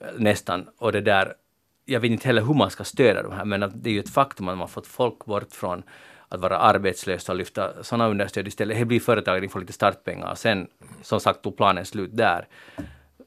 [0.00, 0.68] eh, nästan.
[0.78, 1.34] Och det där,
[1.84, 4.14] jag vet inte heller hur man ska stödja de här, men det är ju ett
[4.14, 5.82] faktum att man fått folk bort från
[6.34, 8.78] att vara arbetslös och lyfta sådana understöd istället.
[8.78, 10.68] Det blir företagare, de får lite startpengar och sen
[11.02, 12.46] som sagt tog planen slut där.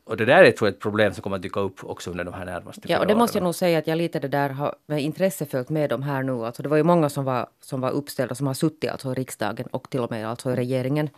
[0.03, 2.23] Och det där är tror jag ett problem som kommer att dyka upp också under
[2.23, 4.49] de här närmaste Ja, och det måste jag nog säga att jag lite det där
[4.49, 6.45] har med intresse följt med de här nu.
[6.45, 9.13] Alltså det var ju många som var, som var uppställda som har suttit alltså i
[9.13, 11.09] riksdagen och till och med alltså i regeringen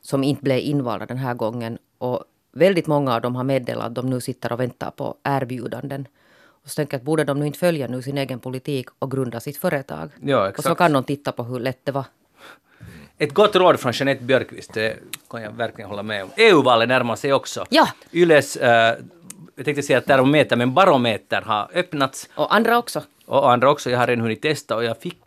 [0.00, 1.78] som inte blev invalda den här gången.
[1.98, 6.08] Och väldigt många av dem har meddelat att de nu sitter och väntar på erbjudanden.
[6.66, 9.10] Och så tänker jag att borde de nu inte följa nu sin egen politik och
[9.10, 10.10] grunda sitt företag?
[10.22, 10.58] Ja, exakt.
[10.58, 12.04] Och så kan de titta på hur lätt det var.
[13.18, 14.96] Ett gott råd från Jeanette Björkqvist, det
[15.30, 16.30] kan jag verkligen hålla med om.
[16.36, 17.66] EU-valet närmar sig också.
[17.68, 17.88] Ja.
[18.12, 18.94] Yles, äh,
[19.56, 22.28] jag tänkte säga termometer, men barometer har öppnats.
[22.34, 23.02] Och andra också.
[23.26, 23.90] Och andra också.
[23.90, 25.22] Jag har redan hunnit testa och jag fick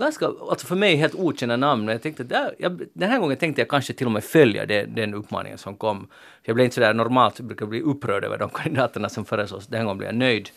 [0.00, 1.88] ganska, alltså för mig helt okända namn.
[1.88, 4.84] Jag tänkte, där, jag, den här gången tänkte jag kanske till och med följa det,
[4.84, 6.08] den uppmaningen som kom.
[6.42, 9.66] Jag blev inte sådär normalt, jag brukar bli upprörd över de kandidaterna som föreslås.
[9.66, 10.50] Den här gången blev jag nöjd.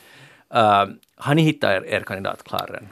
[0.56, 2.88] Uh, har ni hittat er, er kandidat klar än?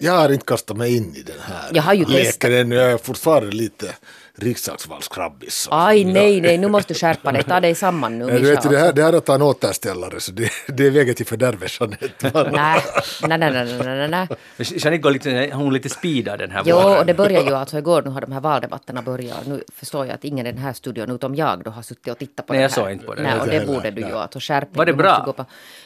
[0.00, 2.74] Jag har inte kastat mig in i den här Jag har ju leken ännu.
[2.74, 3.86] Jag är fortfarande lite
[4.34, 5.68] riksdagsvalskrabbis.
[5.70, 7.42] Aj, nej, nej, nu måste du skärpa dig.
[7.42, 10.20] Ta dig samman nu, du vet, det, här, det här är att ta en återställare,
[10.20, 12.30] så det, det är vägen till fördärvet, Jeanette.
[12.52, 12.80] Nej,
[13.28, 14.28] nej, nej, nej, nej, nej, nej.
[14.56, 16.98] Jeanette går lite, hon lite speedad den här Jo, våren.
[16.98, 19.46] och det börjar ju alltså igår, nu har de här valdebatterna börjat.
[19.46, 22.18] Nu förstår jag att ingen i den här studion utom jag då har suttit och
[22.18, 22.74] tittat på Nej, det jag här.
[22.74, 23.22] såg inte på det.
[23.22, 24.14] Nej, och det borde du ju nej.
[24.14, 25.34] alltså skärpa Var det bra?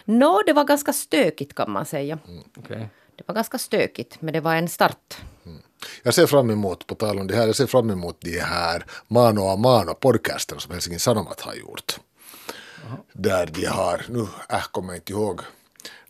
[0.05, 2.19] Nå, det var ganska stökigt kan man säga.
[2.59, 2.89] Okej.
[3.17, 5.17] Det var ganska stökigt, men det var en start.
[6.03, 8.85] Jag ser fram emot, på tal om det här, jag ser fram emot de här
[9.09, 12.01] Mano a Mano podcasten som Helsingin Sanomat har gjort.
[13.13, 15.41] Där de har, nu äh, kommer jag inte ihåg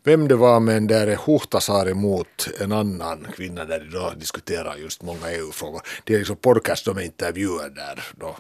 [0.06, 4.76] vem det var, men där är Huhtasaari mot en annan kvinna där de då diskuterar
[4.76, 5.82] just många EU-frågor.
[6.04, 8.36] Det är liksom podcast, de är intervjuer där då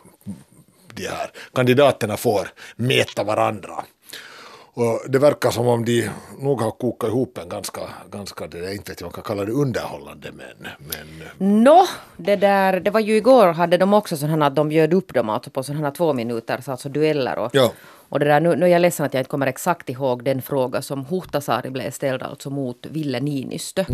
[0.94, 3.84] de här kandidaterna får mäta varandra.
[4.78, 8.72] Och det verkar som om de nog har kokat ihop en ganska, ganska det är
[8.72, 10.68] inte vet jag man kan kalla det underhållande, men,
[11.38, 11.86] men Nå,
[12.16, 15.28] det där, det var ju igår hade de också sådana att de bjöd upp dem
[15.30, 17.72] alltså på sådana två minuters alltså dueller och, Ja.
[18.08, 20.42] och det där, nu, nu är jag ledsen att jag inte kommer exakt ihåg den
[20.42, 23.84] fråga som Huhtasaari blev ställd alltså mot Ville Niinistö.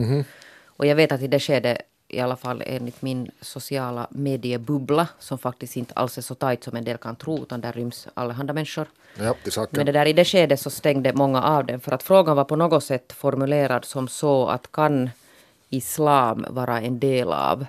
[0.66, 1.79] Och jag vet att i det skedet
[2.12, 6.77] i alla fall enligt min sociala mediebubbla som faktiskt inte alls är så tajt som
[6.77, 8.87] en del kan tro utan där ryms allehanda människor.
[9.18, 9.77] ja, saken.
[9.77, 12.44] Men det där, i det skedet så stängde många av den för att frågan var
[12.44, 15.11] på något sätt formulerad som så att kan
[15.68, 17.66] islam vara en del av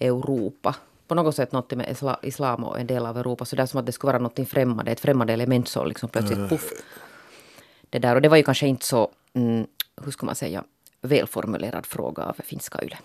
[0.00, 0.74] Europa?
[1.08, 3.44] På något sätt något med isla- islam och en del av Europa.
[3.44, 6.08] Så det är som att det skulle vara något främmande, ett främmande element så liksom
[6.08, 6.70] plötsligt puff.
[7.90, 9.66] Det där, och det var ju kanske inte så, mm,
[10.04, 10.64] hur ska man säga,
[11.00, 12.98] välformulerad fråga av finska YLE.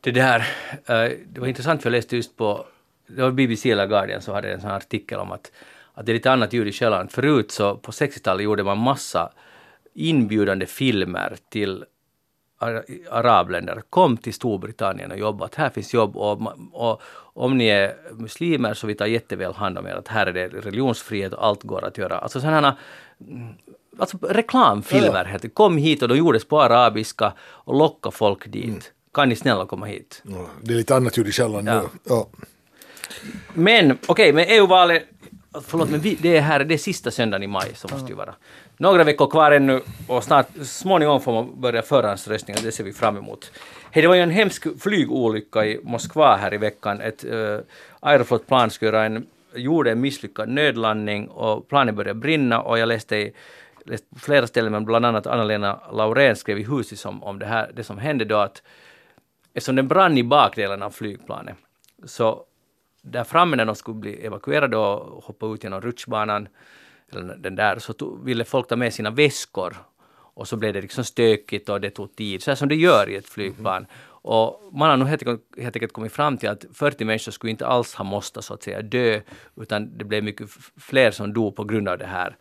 [0.00, 0.38] Det där,
[0.86, 2.66] eh, det var intressant för jag läste just på,
[3.06, 5.52] det var BBC eller Guardian som hade en sån här artikel om att,
[5.94, 7.08] att det är lite annat ljud i skällan.
[7.08, 9.32] Förut så på 60-talet gjorde man massa
[9.94, 11.84] inbjudande filmer till
[12.58, 13.82] ar- arabländer.
[13.90, 17.02] Kom till Storbritannien och jobba, att här finns jobb och, och
[17.34, 20.48] om ni är muslimer så vi tar jätteväl hand om er, att här är det
[20.48, 22.18] religionsfrihet och allt går att göra.
[22.18, 22.76] Alltså sådana
[23.20, 23.54] mm,
[23.98, 25.38] alltså reklamfilmer.
[25.42, 25.48] Ja.
[25.54, 28.92] Kom hit och de gjordes på arabiska och locka folk dit.
[29.14, 30.22] Kan ni snälla komma hit?
[30.24, 31.80] Ja, Det är lite annat ljud i källan Ja.
[31.82, 31.88] nu.
[32.04, 32.26] Ja.
[33.54, 35.02] Men okej, men EU-valet,
[35.66, 38.14] förlåt men vi, det är här, det är sista söndagen i maj så måste ju
[38.14, 38.34] vara.
[38.76, 43.16] Några veckor kvar ännu och snart, småningom får man börja förhandsröstningen, det ser vi fram
[43.16, 43.50] emot.
[43.90, 47.00] Hej, det var ju en hemsk flygolycka i Moskva här i veckan.
[47.00, 47.58] Ett uh,
[48.00, 53.16] Aeroflot-plan skulle göra en, gjorde en misslyckad nödlandning och planet började brinna och jag läste
[53.16, 53.32] i
[53.84, 57.70] läste flera ställen, men bland annat Anna-Lena Laurén skrev i Husis om, om det här,
[57.74, 58.62] det som hände då att
[59.54, 61.56] eftersom den brann i bakdelen av flygplanet
[62.04, 62.44] så
[63.02, 66.48] där framme när de skulle bli evakuerade och hoppa ut genom rutschbanan,
[67.12, 69.76] eller den där, så tog, ville folk ta med sina väskor.
[70.36, 73.08] Och så blev det liksom stökigt och det tog tid, så här som det gör
[73.08, 73.86] i ett flygplan.
[74.06, 75.22] Och man har nog helt
[75.58, 78.62] helt enkelt kommit fram till att 40 människor skulle inte alls ha måste så att
[78.62, 79.20] säga dö,
[79.56, 82.36] utan det blev mycket fler som dog på grund av det här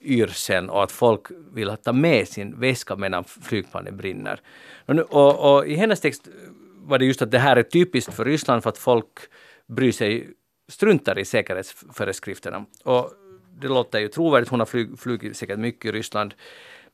[0.00, 4.40] yrseln och att folk vill ta med sin väska medan flygplanet brinner.
[4.86, 6.28] Och, nu- och, och i hennes text
[6.74, 9.18] var det just att det här är typiskt för Ryssland för att folk
[9.66, 10.28] bryr sig,
[10.68, 12.64] struntar i säkerhetsföreskrifterna.
[12.84, 13.12] Och
[13.60, 16.34] det låter ju trovärdigt, hon har flyg, flugit säkert mycket i Ryssland.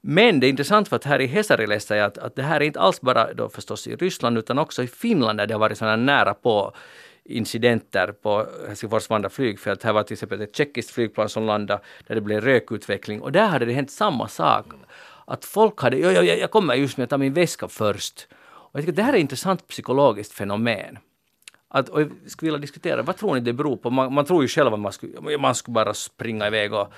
[0.01, 2.61] Men det är intressant för att här i Hesari läste jag att, att det här
[2.61, 5.59] är inte alls bara då förstås i Ryssland utan också i Finland där det har
[5.59, 6.75] varit sådana nära på
[7.25, 9.83] incidenter på Helsingfors Vanda flygfält.
[9.83, 13.47] Här var till exempel ett tjeckiskt flygplan som landade där det blev rökutveckling och där
[13.47, 14.67] hade det hänt samma sak.
[15.27, 18.29] Att folk hade, jag, jag, jag kommer just med att ta min väska först.
[18.45, 20.99] Och jag tycker det här är ett intressant psykologiskt fenomen.
[21.69, 23.91] Att, och jag skulle vilja diskutera, vad tror ni det beror på?
[23.91, 26.93] Man, man tror ju själv att man skulle, man skulle bara springa iväg och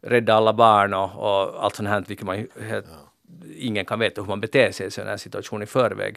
[0.00, 2.46] rädda alla barn och, och allt sånt här, vilket man
[3.56, 6.16] ingen kan veta hur man beter sig i sådana här situation i förväg.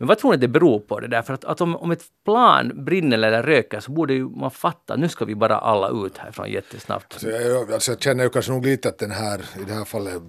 [0.00, 1.22] Men vad tror ni det beror på det där?
[1.22, 4.94] För att, att om, om ett plan brinner eller röker så borde ju man fatta
[4.94, 7.12] att nu ska vi bara alla ut härifrån jättesnabbt.
[7.12, 9.84] Alltså jag, alltså jag känner ju kanske nog lite att den här, i det här
[9.84, 10.22] fallet,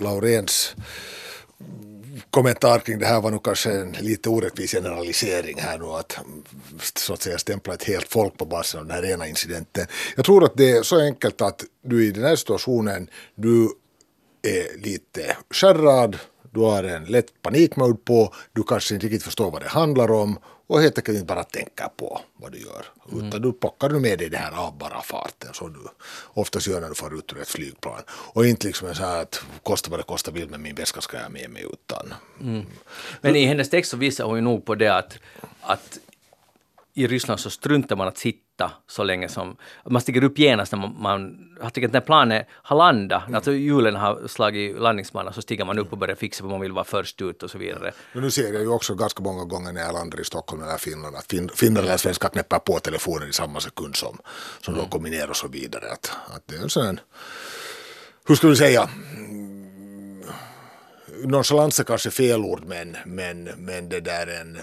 [0.00, 0.76] Lauréns
[2.30, 6.18] kommentar kring det här var nog kanske en lite orättvis generalisering här nu att
[6.94, 9.86] så att säga stämpla ett helt folk på basen av den här ena incidenten.
[10.16, 13.68] Jag tror att det är så enkelt att du i den här situationen, du
[14.42, 16.18] är lite skärrad,
[16.54, 20.38] du har en lätt panikmode på, du kanske inte riktigt förstår vad det handlar om
[20.66, 22.84] och helt enkelt inte bara tänker på vad du gör.
[23.12, 23.26] Mm.
[23.26, 25.78] Utan du plockar du med dig det här av bara farten som du
[26.24, 28.00] oftast gör när du får ut ur ett flygplan.
[28.08, 31.20] Och inte liksom så här att kosta vad det kostar vill men min väska ska
[31.20, 32.14] jag med mig utan.
[32.40, 32.66] Mm.
[33.20, 35.18] Men i hennes text så visar hon ju nog på det att,
[35.60, 35.98] att
[36.94, 39.56] i Ryssland så struntar man att sitta så länge som...
[39.90, 41.02] Man stiger upp genast när man...
[41.02, 43.34] man jag tycker att när planet har landat, mm.
[43.34, 46.72] alltså hjulen har slagit landningsbanan, så stiger man upp och börjar fixa för man vill
[46.72, 47.92] vara först ut och så vidare.
[48.12, 50.76] Men nu ser jag ju också ganska många gånger när jag landar i Stockholm eller
[50.76, 54.18] Finland att fin, finnar eller svenskar knäpper på telefonen i samma sekund som,
[54.60, 54.84] som mm.
[54.84, 55.84] de kommer ner och så vidare.
[55.92, 57.00] Att, att det är en sån
[58.26, 58.88] hur ska vi säga,
[61.24, 64.58] nonchalans är kanske fel ord men, men, men det där en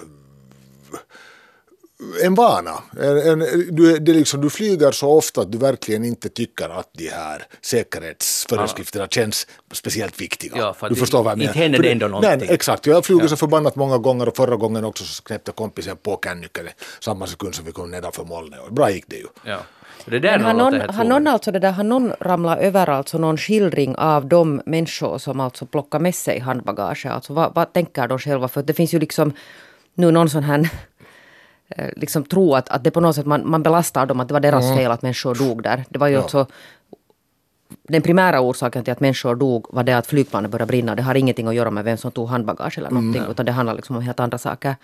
[2.24, 2.84] en vana.
[3.02, 3.40] En, en,
[3.76, 7.44] du, det liksom, du flyger så ofta att du verkligen inte tycker att de här
[7.62, 9.10] säkerhetsföreskrifterna ja.
[9.10, 10.54] känns speciellt viktiga.
[10.56, 11.50] Ja, för du förstår vad jag menar.
[11.50, 12.40] Inte händer det ändå någonting.
[12.40, 12.86] Nej, exakt.
[12.86, 13.30] Jag har flugit ja.
[13.30, 16.68] så förbannat många gånger och förra gången också så knäppte kompisen på kännyckan
[17.00, 18.60] samma sekund som vi kom nedanför molnet.
[18.70, 19.28] Bra gick det ju.
[19.44, 19.60] Ja.
[20.06, 23.38] Det där har, någon, har någon alltså det där, har någon ramlat över alltså någon
[23.38, 27.06] skildring av de människor som alltså plockar med sig handbagage?
[27.06, 28.48] Alltså vad, vad tänker de själva?
[28.48, 29.34] För det finns ju liksom
[29.96, 30.70] nu någon sån här
[31.96, 34.42] liksom tro att, att det på något sätt man, man belastar dem att det var
[34.42, 34.78] deras mm.
[34.78, 35.84] fel att människor dog där.
[35.90, 36.24] Det var ju ja.
[36.24, 36.48] också
[37.84, 40.96] den primära orsaken till att människor dog var det att flygplanet började brinna.
[40.96, 43.22] Det har ingenting att göra med vem som tog handbagage eller någonting.
[43.22, 43.32] Mm.
[43.32, 44.76] Utan det handlar liksom om helt andra saker.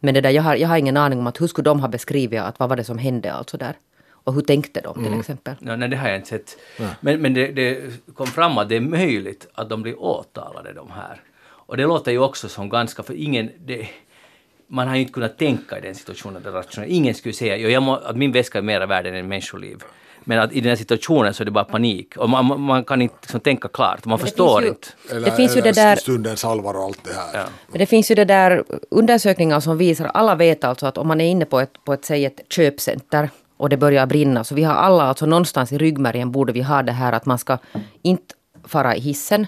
[0.00, 1.88] Men det där, jag, har, jag har ingen aning om att hur skulle de ha
[1.88, 3.76] beskrivit att vad var det som hände alltså där.
[4.10, 5.20] Och hur tänkte de till mm.
[5.20, 5.54] exempel?
[5.60, 6.56] Ja, nej, det har jag inte sett.
[6.78, 6.86] Ja.
[7.00, 10.90] Men, men det, det, kom fram att det är möjligt att de blir åtalade de
[10.90, 11.20] här.
[11.66, 13.88] Och det låter ju också som ganska, för ingen, det,
[14.68, 16.92] man har ju inte kunnat tänka i den situationen det rationellt.
[16.92, 19.76] Ingen skulle säga jag må, att min väska är mera värd än en människoliv.
[20.28, 23.02] Men att i den här situationen så är det bara panik och man, man kan
[23.02, 24.88] inte liksom tänka klart, man förstår ju, inte.
[25.10, 27.40] Eller, det finns ju det där, stundens allvar och allt det här.
[27.40, 27.46] Ja.
[27.68, 31.20] Men det finns ju det där undersökningar som visar, alla vet alltså att om man
[31.20, 34.62] är inne på ett, på ett, säg ett köpcenter och det börjar brinna, så vi
[34.62, 37.58] har alla alltså någonstans i ryggmärgen borde vi ha det här att man ska
[38.02, 39.46] inte fara i hissen.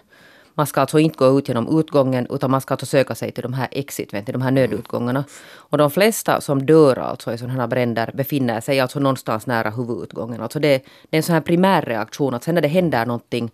[0.59, 3.43] Man ska alltså inte gå ut genom utgången utan man ska alltså söka sig till
[3.43, 5.25] de här exit, till de här nödutgångarna.
[5.51, 9.71] Och de flesta som dör alltså i sådana här bränder befinner sig alltså någonstans nära
[9.71, 10.41] huvudutgången.
[10.41, 10.69] Alltså det,
[11.11, 13.51] det är en sån här primärreaktion att sen när det händer någonting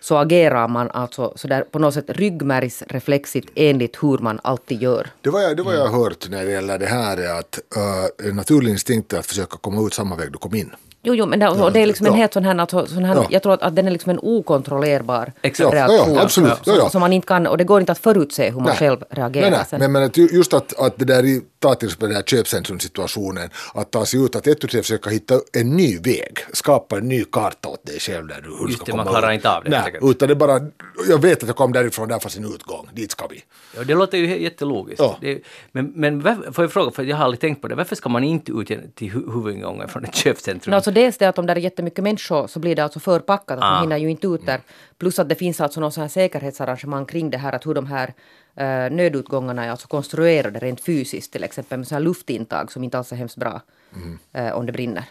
[0.00, 5.10] så agerar man alltså sådär på något sätt ryggmärgsreflexigt enligt hur man alltid gör.
[5.20, 8.28] Det var jag, det var jag hört när det gäller det här är att uh,
[8.28, 10.70] en naturlig instinkt är att försöka komma ut samma väg du kom in.
[11.06, 13.14] Jo, jo men det, ja, det är liksom en helt sån här, alltså, sån här
[13.14, 13.26] ja.
[13.30, 15.74] jag tror att, att den är liksom en okontrollerbar Exakt.
[15.74, 16.14] reaktion.
[16.14, 16.64] Ja, absolut.
[16.64, 18.76] Som, som, man inte kan, och det går inte att förutse hur man nej.
[18.76, 19.50] själv reagerar.
[19.50, 19.88] Nej, nej.
[19.88, 23.90] Men, men just att, att det där i, ta till exempel den här köpcentrumsituationen, att
[23.90, 27.68] ta sig ut, att ett och försöka hitta en ny väg, skapa en ny karta
[27.68, 29.70] åt dig själv där du hur just ska det, man klarar inte av det.
[29.70, 30.60] Nej, utan det bara,
[31.08, 33.44] jag vet att jag kom därifrån, där fanns en utgång, dit ska vi.
[33.76, 35.00] Ja, det låter ju jättelogiskt.
[35.00, 35.18] Ja.
[35.20, 35.38] Det,
[35.72, 38.24] men, men får jag fråga, för jag har aldrig tänkt på det, varför ska man
[38.24, 40.70] inte ut till huvudingången från ett köpcentrum?
[40.70, 43.58] No, alltså dels det att om det är jättemycket människor så blir det alltså förpackat,
[43.58, 43.70] att ah.
[43.70, 44.60] man hinner ju inte ut där.
[44.98, 47.86] Plus att det finns alltså någon sån här säkerhetsarrangemang kring det här, att hur de
[47.86, 52.84] här uh, nödutgångarna är alltså konstruerade rent fysiskt, till exempel med så här luftintag som
[52.84, 53.60] inte alls är hemskt bra
[53.94, 54.18] mm.
[54.36, 55.04] uh, om det brinner.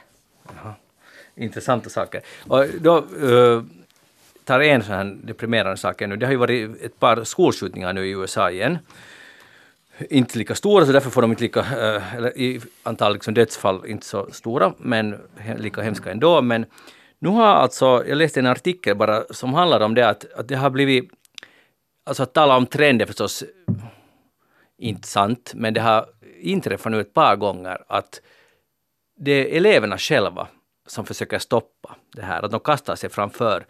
[0.44, 0.74] Jaha.
[1.36, 2.22] Intressanta saker.
[2.48, 3.64] Och då uh,
[4.44, 6.16] tar en sån här deprimerande sak nu.
[6.16, 8.78] Det har ju varit ett par skolskjutningar nu i USA igen
[10.10, 13.86] inte lika stora, så därför får de inte lika, eh, eller i antal liksom dödsfall
[13.88, 15.20] inte så stora, men
[15.58, 16.42] lika hemska ändå.
[16.42, 16.66] Men
[17.20, 20.56] nu har alltså, jag läste en artikel bara som handlar om det att, att det
[20.56, 21.12] har blivit,
[22.04, 23.44] alltså att tala om trender förstås
[24.78, 26.06] inte sant, men det har
[26.42, 28.22] inträffat nu ett par gånger att
[29.18, 30.48] det är eleverna själva
[30.88, 33.66] som försöker stoppa det här, att de kastar sig framför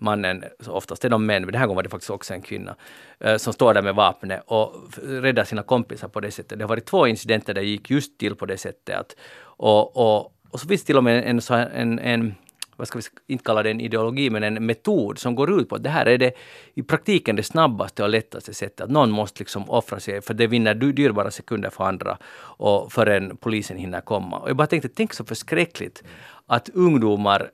[0.00, 2.76] mannen, oftast är de män, men den här gången var det faktiskt också en kvinna,
[3.20, 6.58] eh, som står där med vapnet och räddar sina kompisar på det sättet.
[6.58, 8.96] Det har varit två incidenter där det gick just till på det sättet.
[8.96, 12.34] Att, och, och, och så finns till och med en, en, en
[12.80, 15.74] vad ska vi inte kalla det en ideologi, men en metod som går ut på
[15.76, 16.32] att det här är det
[16.74, 18.80] i praktiken det snabbaste och lättaste sättet.
[18.80, 22.18] Att någon måste liksom offra sig, för det vinner dyrbara sekunder för andra
[22.58, 24.38] och förrän polisen hinner komma.
[24.38, 26.02] Och jag bara tänkte, tänk så förskräckligt
[26.46, 27.50] att ungdomar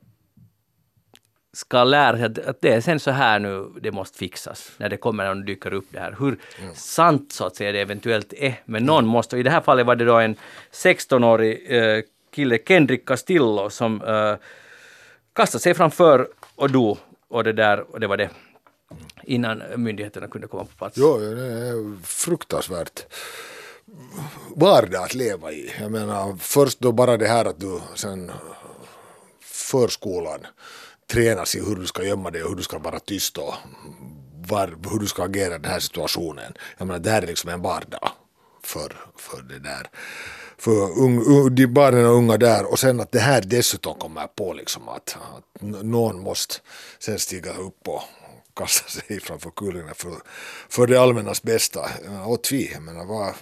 [1.57, 4.89] ska lära sig att, att det är sen så här nu det måste fixas när
[4.89, 6.15] det kommer någon och dyker upp det här.
[6.19, 6.37] Hur
[6.73, 8.61] sant så att säga det eventuellt är.
[8.65, 10.35] Men någon måste, och i det här fallet var det då en
[10.71, 12.01] 16-årig eh,
[12.35, 14.35] kille, Kendrick Castillo, som eh,
[15.33, 16.97] kastade sig framför och dog.
[17.27, 18.29] Och det där, och det var det.
[19.23, 20.97] Innan myndigheterna kunde komma på plats.
[20.97, 23.05] Jo, det är fruktansvärt
[24.55, 25.73] vardag att leva i.
[25.81, 28.31] Jag menar, först då bara det här att du sen
[29.41, 30.39] förskolan
[31.07, 33.53] tränas i hur du ska gömma dig och hur du ska vara tyst och
[34.47, 36.53] var, hur du ska agera i den här situationen.
[36.77, 38.11] Jag menar, det här är liksom en vardag
[38.63, 39.89] för, för det där.
[40.57, 44.53] För ung, de barnen och unga där och sen att det här dessutom kommer på
[44.53, 46.55] liksom att, att någon måste
[46.99, 48.01] sen stiga upp och
[48.55, 50.13] kasta sig framför kulorna för,
[50.69, 51.89] för det allmännas bästa.
[52.25, 53.33] Åt vi, jag menar, vad,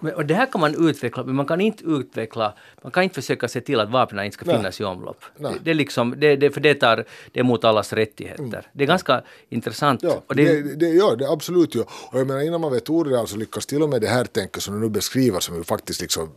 [0.00, 3.48] och det här kan man utveckla, men man kan inte utveckla, man kan inte försöka
[3.48, 4.56] se till att vapnen inte ska Nej.
[4.56, 5.24] finnas i omlopp.
[5.36, 5.52] Nej.
[5.52, 8.66] Det, det är liksom, det, det, för det, tar, det är mot allas rättigheter.
[8.72, 10.02] Det är ganska intressant.
[10.02, 11.80] Ja, och det, det, det, ja, det absolut ju.
[11.80, 14.62] Och jag menar innan man vet ordet så lyckas till och med det här tänket
[14.62, 16.30] som du nu beskriver som ju faktiskt liksom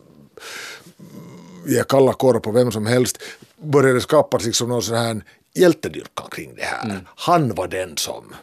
[1.67, 3.23] ger kalla kårar på vem som helst
[3.58, 5.21] började skapas liksom någon sån här
[5.56, 6.99] hjältedyrkan kring det här.
[7.15, 8.34] Han var den som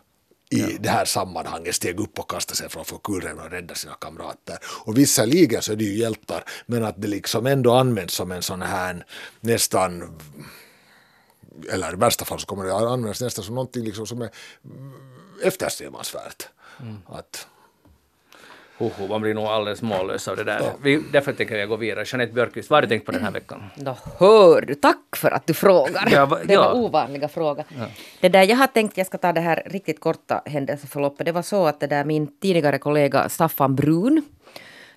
[0.51, 4.59] i det här sammanhanget steg upp och kastade sig framför kuren och räddade sina kamrater.
[4.85, 8.43] Och visserligen så är det ju hjältar, men att det liksom ändå används som en
[8.43, 9.07] sån här
[9.41, 10.19] nästan
[11.73, 14.31] eller i värsta fall så kommer det användas nästan som någonting liksom som är
[15.43, 16.49] eftersträvansvärt.
[17.07, 17.47] Att,
[18.81, 20.63] Hoho, man blir nog alldeles mållös av det där.
[20.83, 22.05] Vi, därför tänker jag gå vidare.
[22.07, 23.63] Jeanette Björkqvist, vad har du tänkt på den här veckan?
[23.75, 26.09] Nå, hör du, tack för att du frågar.
[26.11, 26.73] Ja, va- det var ja.
[26.73, 27.65] ovanliga fråga.
[28.21, 31.27] Det där, jag har tänkt, jag ska ta det här riktigt korta händelseförloppet.
[31.27, 34.23] Det var så att det där, min tidigare kollega Staffan Brun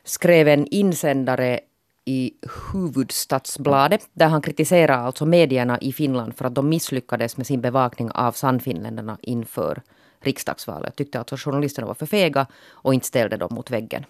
[0.03, 1.59] skrev en insändare
[2.05, 2.31] i
[2.73, 8.11] Huvudstadsbladet där han kritiserar alltså medierna i Finland för att de misslyckades med sin bevakning
[8.11, 9.81] av Sannfinländarna inför
[10.23, 10.95] riksdagsvalet.
[10.95, 14.05] Tyckte alltså journalisterna var för fega och inte ställde dem mot väggen.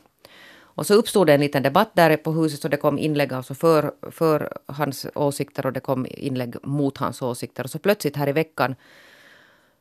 [0.75, 3.53] Och så uppstod det en liten debatt där på huset och det kom inlägg alltså
[3.53, 7.63] för, för hans åsikter och det kom inlägg mot hans åsikter.
[7.63, 8.75] Och så plötsligt här i veckan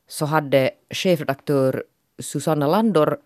[0.08, 1.84] så hade chefredaktör
[2.18, 3.18] Susanna Landor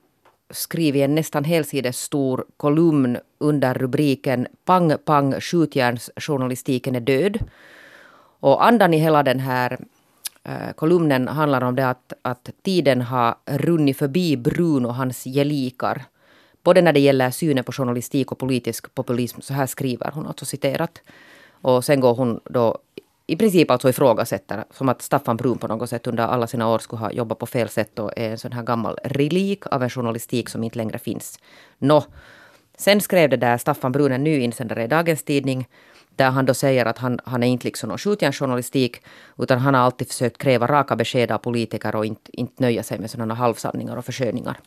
[0.51, 7.39] skrivit en nästan helsides stor kolumn under rubriken Pang pang skjutjärnsjournalistiken är död.
[8.41, 9.79] Och andan i hela den här
[10.49, 16.05] Eh, kolumnen handlar om det att, att tiden har runnit förbi Brun och hans gelikar.
[16.63, 19.41] Både när det gäller synen på journalistik och politisk populism.
[19.41, 21.03] Så här skriver hon, alltså citerat.
[21.51, 22.79] Och sen går hon då
[23.27, 26.79] i princip alltså ifrågasätter, som att Staffan Brun på något sätt under alla sina år
[26.79, 29.91] skulle ha jobbat på fel sätt och är en sån här gammal relik av en
[29.91, 31.39] journalistik som inte längre finns.
[31.79, 32.05] Nå,
[32.77, 35.69] sen skrev det där Staffan Brun en ny insändare i Dagens Tidning
[36.17, 39.03] där han då säger att han, han är inte liksom någon skjutjärnsjournalistik
[39.39, 42.99] utan han har alltid försökt kräva raka besked av politiker och inte, inte nöja sig
[42.99, 44.59] med sådana halvsanningar och försköningar.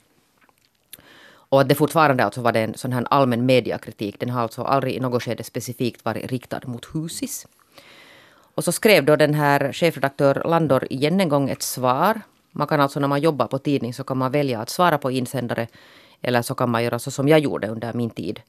[1.51, 4.19] Och att det fortfarande alltså var det en sån här allmän mediakritik.
[4.19, 7.47] Den har alltså aldrig i något skede specifikt varit riktad mot Husis.
[8.55, 12.21] Och så skrev då den här chefredaktör Landor igen en gång ett svar.
[12.51, 15.11] Man kan alltså när man jobbar på tidning så kan man välja att svara på
[15.11, 15.67] insändare.
[16.21, 18.41] Eller så kan man göra så som jag gjorde under min tid.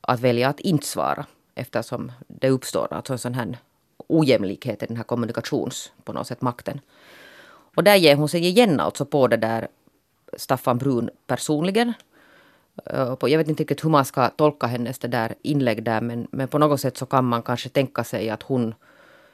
[0.00, 1.26] Att välja att inte svara.
[1.58, 3.58] Eftersom det uppstår alltså en sån här
[4.06, 6.80] ojämlikhet i den här kommunikations, på något sätt, makten.
[7.76, 9.68] Och där ger hon sig igen alltså på det där
[10.36, 11.92] Staffan Brun personligen.
[12.84, 16.26] Eh, jag vet inte riktigt hur man ska tolka hennes det där inlägg där men,
[16.30, 18.74] men på något sätt så kan man kanske tänka sig att hon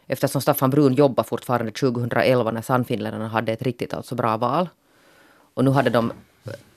[0.07, 4.69] eftersom Staffan Brun jobbar fortfarande 2011 när Sannfinländarna hade ett riktigt alltså bra val.
[5.55, 6.13] Och nu hade de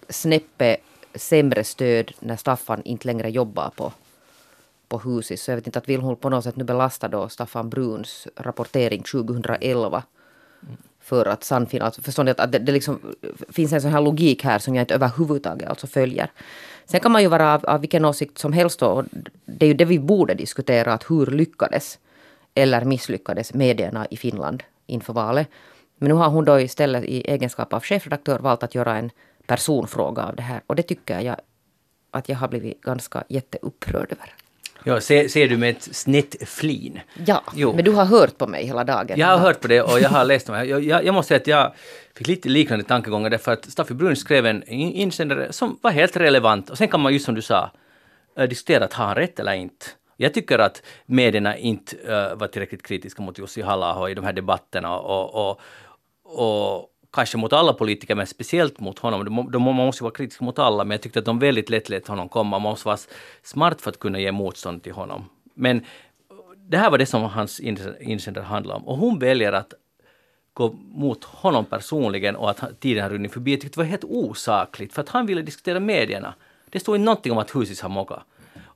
[0.10, 0.78] snäppe
[1.16, 3.94] sämre stöd när Staffan inte längre jobbar på,
[4.88, 5.40] på huset.
[5.40, 8.28] Så jag vet inte att vill hon på något sätt nu belasta då Staffan Bruns
[8.36, 10.04] rapportering 2011
[11.02, 13.00] för att Sannfinland, alltså förstår ni att, att det, det liksom
[13.50, 16.32] finns en sån här logik här som jag inte överhuvudtaget alltså följer.
[16.86, 19.06] Sen kan man ju vara av, av vilken åsikt som helst då, och
[19.46, 22.00] det är ju det vi borde diskutera, att hur lyckades
[22.54, 25.48] eller misslyckades medierna i Finland inför valet.
[25.98, 29.12] Men nu har hon då istället i egenskap av chefredaktör valt att göra en
[29.46, 31.36] personfråga av det här och det tycker jag
[32.12, 34.45] att jag har blivit ganska jätteupprörd över.
[34.88, 37.00] Ja, ser, ser du med ett snett flin?
[37.26, 37.74] Ja, Jo.
[37.76, 39.20] men du har hört på mig hela dagen.
[39.20, 40.66] Jag har hört på det och jag har läst om det.
[40.66, 41.74] Jag, jag, jag måste säga att jag
[42.16, 46.18] fick lite liknande tankegångar därför att Staffi Brun skrev en in- insändare som var helt
[46.18, 47.72] relevant och sen kan man just som du sa
[48.38, 49.86] eh, diskutera att har han rätt eller inte.
[50.18, 54.34] Jag tycker att medierna inte eh, var tillräckligt kritiska mot Jussi halla i de här
[54.34, 55.60] debatterna och, och,
[56.24, 59.26] och kanske mot alla politiker, men speciellt mot honom.
[59.26, 61.90] De, de, man måste vara kritisk mot alla, men jag tyckte att de väldigt lätt
[61.90, 62.60] lät honom komma.
[62.60, 62.98] Man måste vara
[63.44, 65.30] smart för att kunna ge motstånd till honom.
[65.54, 65.86] Men
[66.58, 67.60] det här var det som hans
[68.00, 68.88] insändare handlade om.
[68.88, 69.74] Och hon väljer att
[70.54, 73.52] gå mot honom personligen och att tiden har runnit förbi.
[73.52, 76.34] Jag tyckte det var helt osakligt, för att han ville diskutera medierna.
[76.70, 78.24] Det stod inte någonting om att Husis har mockat.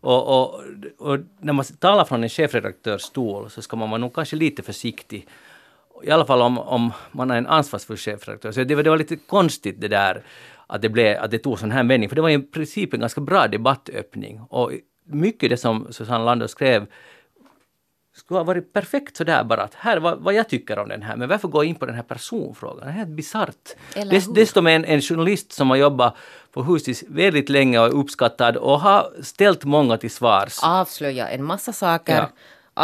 [0.01, 0.63] Och, och,
[0.97, 4.63] och när man talar från en chefredaktörs stol så ska man vara nog kanske lite
[4.63, 5.27] försiktig.
[6.03, 8.51] I alla fall om, om man är en ansvarsfull chefredaktör.
[8.51, 10.23] Så det, var- det var lite konstigt det där
[10.67, 12.09] att det, blev, att det tog sån här vändning.
[12.09, 14.41] För det var i princip en ganska bra debattöppning.
[14.49, 14.71] Och
[15.05, 16.85] mycket det som Susanne Lander skrev
[18.15, 21.15] skulle ha varit perfekt sådär bara att här vad, vad jag tycker om den här,
[21.15, 22.85] men varför gå in på den här personfrågan?
[22.85, 23.75] Det är helt bisarrt.
[23.95, 24.33] Eller Dess, hur?
[24.33, 26.15] desto med en, en journalist som har jobbat
[26.51, 30.59] på Husis väldigt länge och är uppskattad och har ställt många till svars.
[30.63, 32.15] Avslöja en massa saker.
[32.15, 32.29] Ja.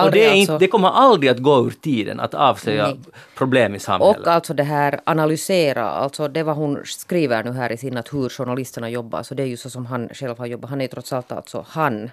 [0.04, 3.00] Och det, alltså, inte, det kommer aldrig att gå ur tiden att avslöja Nej.
[3.38, 4.18] problem i samhället.
[4.20, 8.14] och alltså det här analysera, alltså det vad hon skriver nu här i sin att
[8.14, 10.70] hur journalisterna jobbar, så det är ju så som han själv har jobbat.
[10.70, 12.10] Han är trots allt alltså han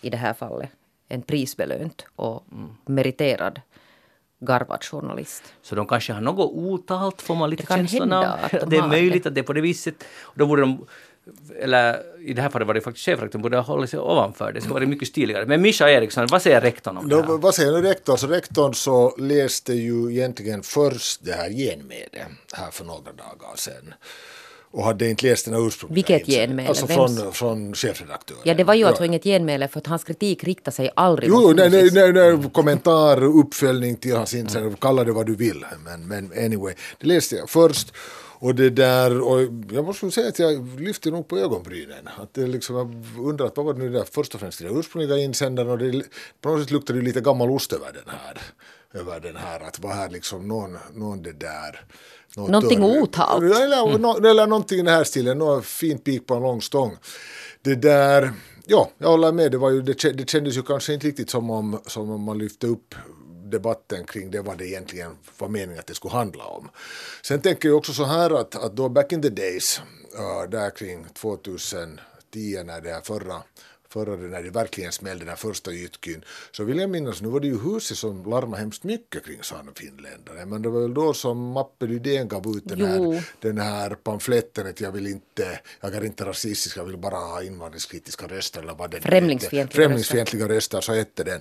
[0.00, 0.70] i det här fallet
[1.08, 2.68] en prisbelönt och Mm.
[2.86, 3.60] meriterad
[4.42, 5.42] garvad journalist.
[5.62, 8.24] Så de kanske har något otalt, får man lite känslan av.
[8.50, 9.28] de Det är möjligt det.
[9.28, 10.04] att det är på det viset.
[10.34, 10.86] Då borde de,
[11.60, 14.52] eller i det här fallet var det faktiskt chefrektorn, borde hålla sig ovanför.
[14.52, 15.46] Det skulle vara mycket stiligare.
[15.46, 17.38] Men Mischa Eriksson, vad säger rektorn om det Då, här?
[17.38, 18.18] vad säger rektorn?
[18.18, 23.94] Så rektorn så läste ju egentligen först det här genmälet här för några dagar sedan.
[24.72, 26.68] Och hade inte läst den ursprungliga Vilket genmäle?
[26.68, 27.20] Alltså Vems?
[27.20, 28.40] från, från chefredaktören.
[28.44, 31.52] Ja, det var ju alltså inget genmäle för att hans kritik riktar sig aldrig Jo,
[31.56, 35.64] nej, nej, nej, nej, kommentar, uppföljning till hans insändare, kalla det vad du vill.
[35.84, 37.92] Men, men anyway, det läste jag först.
[38.42, 39.40] Och det där, och
[39.72, 42.08] jag måste säga att jag lyfte nog på ögonbrynen.
[42.18, 45.18] Att det liksom, jag undrar vad var det nu där först och främst den ursprungliga
[45.18, 46.02] insändaren och det,
[46.40, 48.38] på något sätt luktade det lite gammal ost över den här.
[49.00, 51.84] Över den här, att var här liksom någon, någon det där.
[52.36, 53.42] något Någonting dörr- otalt.
[53.42, 56.96] Eller, nå- eller någonting i den här stilen, något fint pik på en lång stång.
[57.62, 58.32] Det där,
[58.66, 61.50] ja, jag håller med, det, var ju, det, det kändes ju kanske inte riktigt som
[61.50, 62.94] om, som om man lyfte upp
[63.50, 66.70] debatten kring det vad det egentligen var meningen att det skulle handla om.
[67.22, 69.80] Sen tänker jag också så här att, att då back in the days,
[70.18, 71.98] uh, där kring 2010
[72.64, 73.42] när det här förra
[73.92, 77.40] förra det när det verkligen smällde den första jytkyn så vill jag minnas, nu var
[77.40, 81.38] det ju huset som larmade hemskt mycket kring Sannfinländare men det var väl då som
[81.38, 83.12] Mappe Rydén gav ut den Jo.
[83.12, 87.16] här, den här pamfletten att jag vill inte, jag är inte rasistisk, jag vill bara
[87.16, 89.74] ha invandringskritiska röster eller vad det Främlingsfientliga hette.
[89.74, 91.40] Främlingsfientliga röster, så hette den.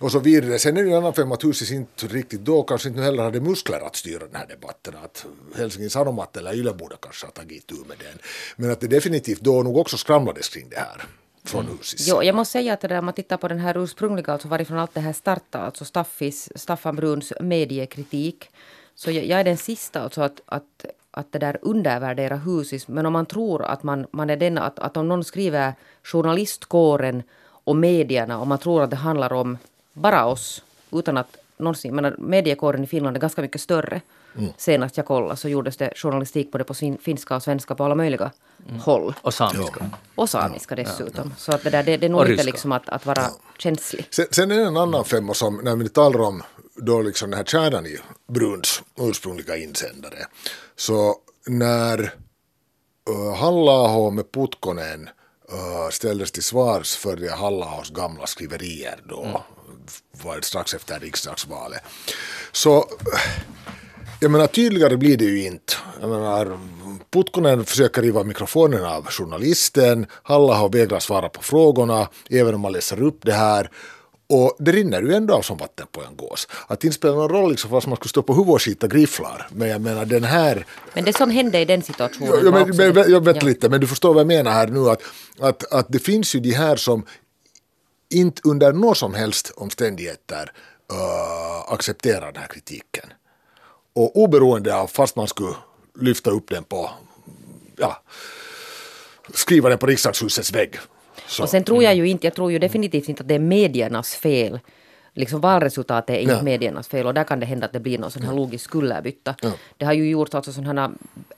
[0.00, 0.58] Och så vidare.
[0.58, 3.22] Sen är det ju en annan femma att huset inte riktigt då kanske inte heller
[3.22, 4.94] hade muskler att styra den här debatten.
[5.04, 5.26] Att
[5.56, 8.18] Helsingin Sanomat eller Yle borde kanske ha tagit tur med den.
[8.56, 11.04] Men att det definitivt då nog också skramlades kring det här
[11.44, 12.00] från huset.
[12.02, 14.48] Jo, jag måste säga att det där, om man tittar på den här ursprungliga, alltså
[14.48, 18.50] varifrån allt det här startade, alltså Staffis, Staffan Bruns mediekritik.
[18.94, 22.88] Så jag, jag är den sista alltså att, att, att det där undervärdera Husis.
[22.88, 27.22] Men om man tror att man, man är den, att, att om någon skriver journalistkåren
[27.64, 29.58] och medierna och man tror att det handlar om
[29.92, 34.00] bara oss, utan att någonsin, menar, mediekåren i Finland är ganska mycket större.
[34.56, 37.94] Senast jag kollade så gjordes det journalistik både på sin, finska och svenska på alla
[37.94, 38.30] möjliga
[38.80, 39.14] håll.
[39.22, 39.90] Och samiska.
[40.14, 41.34] Och samiska dessutom.
[41.38, 43.26] Så att det, där, det, det är nog inte liksom att, att vara
[43.58, 44.06] känslig.
[44.10, 46.42] Sen, sen är det en annan femma som, när vi talar om
[46.76, 50.26] då liksom den här kärnan i Bruns ursprungliga insändare.
[50.76, 51.16] Så
[51.46, 52.14] när
[53.10, 55.08] uh, Halla med Putkonen
[55.52, 59.42] uh, ställdes till svars för det Halla gamla skriverier då,
[60.24, 61.82] var det strax efter riksdagsvalet.
[62.52, 62.84] Så uh,
[64.20, 65.74] jag menar tydligare blir det ju inte.
[66.00, 66.58] Jag menar,
[67.10, 73.02] Putkonen försöker riva mikrofonen av journalisten, Halla vägrar svara på frågorna, även om man läser
[73.02, 73.70] upp det här.
[74.26, 76.48] Och det rinner ju ändå av som vatten på en gås.
[76.66, 78.86] Att det inte spelar någon roll liksom fast man skulle stå på huvudet och skita
[78.86, 79.48] grifflar.
[79.52, 82.62] Men jag menar den här Men det som hände i den situationen Ja, var men,
[82.62, 83.42] också det- jag vet ja.
[83.48, 84.90] lite, men du förstår vad jag menar här nu.
[84.90, 85.02] Att,
[85.40, 87.06] att, att det finns ju de här som
[88.10, 90.52] inte under några som helst omständigheter
[90.92, 93.04] uh, accepterar den här kritiken.
[93.94, 95.54] Och oberoende av, fast man skulle
[96.00, 96.90] lyfta upp den på,
[97.76, 98.02] ja,
[99.34, 100.76] skriva den på riksdagshusets vägg.
[101.26, 103.38] Så, Och sen tror jag ju inte, jag tror ju definitivt inte att det är
[103.38, 104.60] mediernas fel.
[105.16, 106.42] Liksom valresultatet är inte Ja.
[106.42, 109.34] mediernas fel och där kan det hända att det blir någon sån här logisk kullerbytta.
[109.42, 109.52] Ja.
[109.76, 110.90] Det har ju gjort alltså sådana här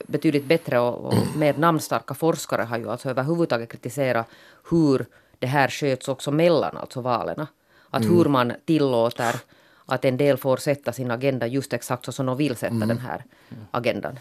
[0.07, 4.27] betydligt bättre och, och mer namnstarka forskare har ju alltså överhuvudtaget kritiserat
[4.71, 5.07] hur
[5.39, 7.47] det här sköts också mellan alltså valen.
[7.91, 8.17] Att Mm.
[8.17, 9.35] hur man tillåter
[9.87, 12.89] att en del får sätta sin agenda just exakt så som de vill sätta Mm.
[12.89, 13.25] den här
[13.71, 14.19] agendan.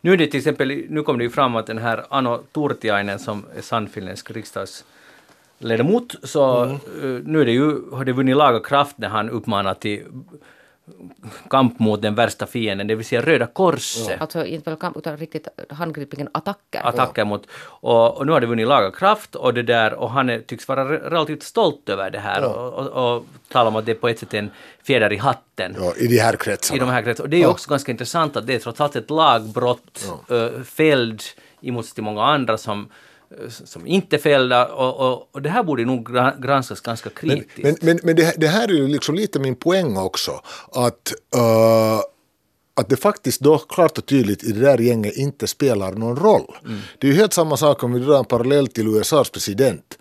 [0.00, 3.18] Nu är det till exempel, nu kom det ju fram att den här Ano Turtiainen
[3.18, 6.74] som är sannfinländsk riksdagsledamot, så Mm.
[6.74, 10.02] eh, nu är det ju, har det vunnit laga kraft när han uppmanar till
[11.50, 14.20] kamp mot den värsta fienden, det vill säga Röda Korset.
[14.20, 16.80] Alltså inte väl kamp utan riktigt handgripligen attacker.
[16.88, 17.46] attacker mot...
[17.62, 20.68] Och, och nu har det vunnit laga kraft och det där och han är, tycks
[20.68, 23.96] vara re- relativt stolt över det här och, och, och talar om att det är
[23.96, 24.50] på ett sätt en
[24.82, 25.76] fjäder i hatten.
[25.78, 26.76] Ja, I de här kretsarna.
[26.76, 27.24] I de här kretsarna.
[27.24, 30.50] Och det är ju också ganska intressant att det är trots allt ett lagbrott ja.
[30.64, 31.22] fälld
[31.60, 32.88] i motsats till många andra som,
[33.48, 37.62] som inte fällda och, och, och det här borde nog gra- granskas ganska Men, kritiskt.
[37.62, 40.40] men, men, men det, här- det här är ju liksom lite min poäng också.
[40.72, 42.00] Att, uh,
[42.80, 46.56] att det faktiskt då klart och tydligt i det där gänget inte spelar någon roll.
[46.98, 49.98] Det är ju helt samma sak om vi drar en parallell till USAs president.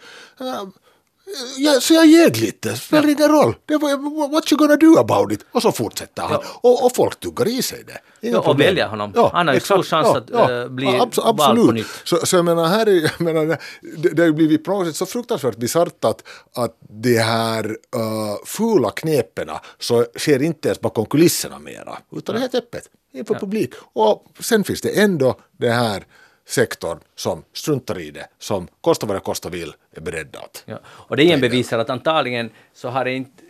[1.29, 3.55] Uh, Ja, så jag ljög lite, spelar ingen roll.
[3.65, 5.45] Det var, what you gonna do about it?
[5.51, 6.39] Och så fortsätter han.
[6.61, 7.97] Och, och folk tuggar i sig det.
[8.27, 8.65] Inga Ja, och problem.
[8.67, 9.29] väljer honom.
[9.33, 11.73] Han har ju stor chans att, eh, bli abs- vald på Absolut.
[11.73, 11.85] nytt.
[12.03, 13.57] Så, så jag menar, här är, jag menar,
[13.97, 16.23] det, det har ju blivit på något sätt så fruktansvärt bisarrt att,
[16.55, 19.49] att de här uh, fula knepen
[19.79, 23.73] så sker inte ens bakom kulisserna mera, utan det är helt öppet inför publik.
[23.93, 26.03] Och sen finns det ändå det här
[26.49, 30.63] sektorn som struntar i det, som kostar vad det kostar vill, är beredda att.
[30.65, 30.79] Ja.
[30.85, 33.43] Och det igen bevisar att antagligen så har det inte,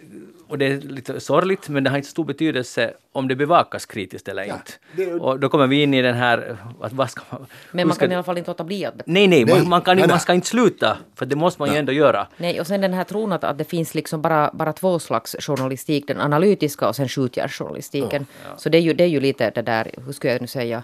[0.48, 4.28] och det är lite sorgligt, men det har inte stor betydelse om det bevakas kritiskt
[4.28, 4.72] eller inte.
[4.96, 7.46] det- Och då kommer vi in i den här, att vad ska man...
[7.72, 9.70] Men man ska- kan i alla fall inte låta bli att Nej, nej, Nej, man,
[9.70, 10.14] man, kan, nej, inte- nej.
[10.14, 12.28] man ska inte sluta, för det måste man ju ändå göra.
[12.38, 15.36] Nej, och sen den här tron att, att det finns liksom bara, bara två slags
[15.40, 18.26] journalistik, den analytiska och sen skjutjärnsjournalistiken.
[18.58, 20.84] Så det är, ju, det är ju lite det där, hur ska jag nu säga,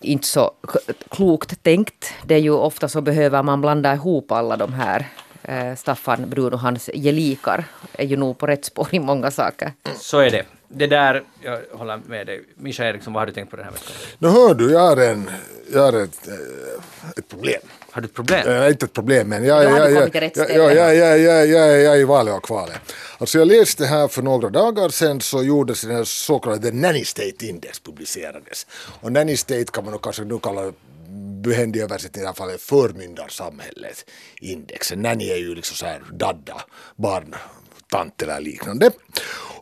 [0.00, 0.50] inte så
[1.10, 2.12] klokt tänkt.
[2.24, 5.08] Det är ju ofta så behöver man blanda ihop alla de här.
[5.42, 9.72] Eh, Staffan Brun och hans gelikar är ju nog på rätt spår i många saker.
[9.96, 10.44] Så är det.
[10.68, 12.42] Det där, jag håller med dig.
[12.54, 13.92] Mischa Eriksson, vad har du tänkt på den här veckan?
[14.18, 15.30] Nu hör du, jag har, en,
[15.72, 16.34] jag har ett, eh,
[17.16, 17.60] ett problem.
[17.90, 18.48] Har du ett problem?
[18.48, 21.80] Äh, inte ett problem, men jag, har jag, jag, jag, jag, jag, jag, jag, jag,
[21.80, 22.78] jag är i valet och kvalet.
[23.18, 27.04] Alltså jag läste här för några dagar sedan så gjordes den här så kallade Nanny
[27.04, 28.66] State Index publicerades.
[29.00, 30.72] Och Nanny State kan man nog kanske nu kalla
[31.42, 34.10] behändig översättning i alla fall är förmyndarsamhället
[34.40, 34.92] index.
[34.92, 36.60] En nanny är ju liksom så här dadda,
[36.96, 37.34] barn,
[37.90, 38.90] tant eller liknande.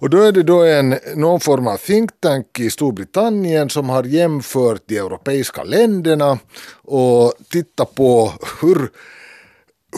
[0.01, 4.05] Och då är det då en, någon form av think tank i Storbritannien som har
[4.05, 6.39] jämfört de europeiska länderna
[6.83, 8.91] och tittat på hur,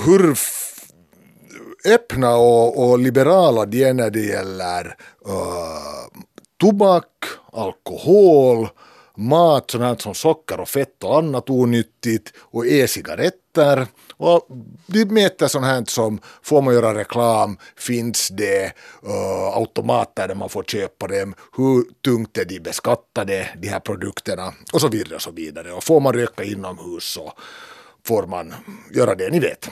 [0.04, 0.36] hur
[1.84, 4.86] öppna och, och liberala de är när det gäller
[5.28, 6.20] uh,
[6.60, 7.06] tobak,
[7.52, 8.68] alkohol,
[9.16, 13.86] mat, sånt som socker och fett och annat onyttigt och e-cigaretter.
[14.16, 14.46] Och
[14.86, 18.72] de mäter sånt här som, får man göra reklam, finns det
[19.06, 24.52] uh, automater där man får köpa dem, hur tungt är de beskattade, de här produkterna
[24.72, 25.72] och så vidare och så vidare.
[25.72, 27.32] Och får man röka inomhus så
[28.06, 28.54] får man
[28.90, 29.70] göra det ni vet.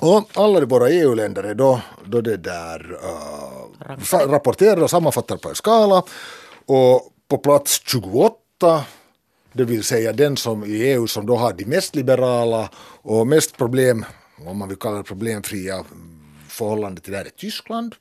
[0.00, 5.54] Och alla våra EU-länder är då, då det där uh, rapporterar och sammanfattar på en
[5.54, 6.02] skala.
[6.66, 8.84] Och på plats 28,
[9.52, 12.70] det vill säga den som i EU som då har de mest liberala
[13.02, 14.04] och mest problem,
[14.46, 15.84] om man vill kalla det problemfria
[16.48, 17.94] förhållande till det här är Tyskland.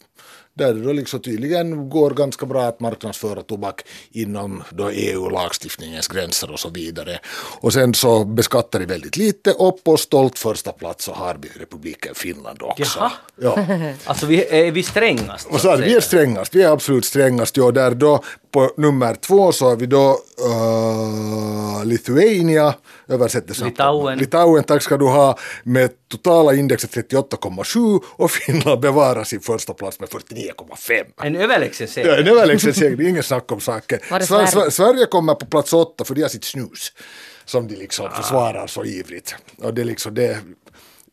[0.58, 3.82] Där det då liksom tydligen går ganska bra att marknadsföra tobak
[4.12, 7.20] inom då EU-lagstiftningens gränser och så vidare.
[7.60, 11.50] Och sen så beskattar de väldigt lite och på stolt första plats så har vi
[11.60, 13.00] republiken Finland också.
[13.00, 13.12] Jaha.
[13.42, 13.66] Ja.
[14.06, 15.48] Alltså vi, är vi strängast?
[15.48, 17.58] Och så är vi är strängast, vi är absolut strängast.
[17.58, 22.74] Ja, där då på nummer två så har vi då uh, Lithuania,
[23.08, 23.66] översätter.
[23.66, 24.18] Litauen.
[24.20, 30.00] Litauen, tack ska du ha, med totala indexet 38,7 och Finland bevarar sin första plats
[30.00, 31.04] med 49,5.
[31.24, 32.18] En överlägsen Ja, seger.
[32.18, 34.00] en överlägsen seger, det är ingen snack om saken.
[34.22, 34.46] Sverige?
[34.48, 36.94] Sver- Sverige kommer på plats åtta för de har sitt snus
[37.46, 39.36] som de liksom försvarar så ivrigt.
[39.58, 40.38] Och det är liksom det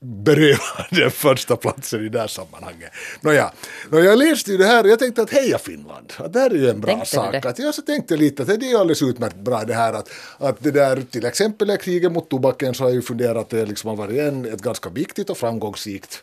[0.02, 2.92] berövar den första platsen i det här sammanhanget.
[3.20, 3.52] Nåja,
[3.90, 6.50] Nå, jag läste ju det här och jag tänkte att heja Finland, att det här
[6.50, 7.46] är ju en bra Tänkte sak.
[7.46, 10.56] Att jag så tänkte lite att det är alldeles utmärkt bra det här att, att
[10.58, 13.66] det där till exempel är kriget mot tobaken så har jag ju funderat att det
[13.66, 16.22] liksom har varit en, ett ganska viktigt och framgångsrikt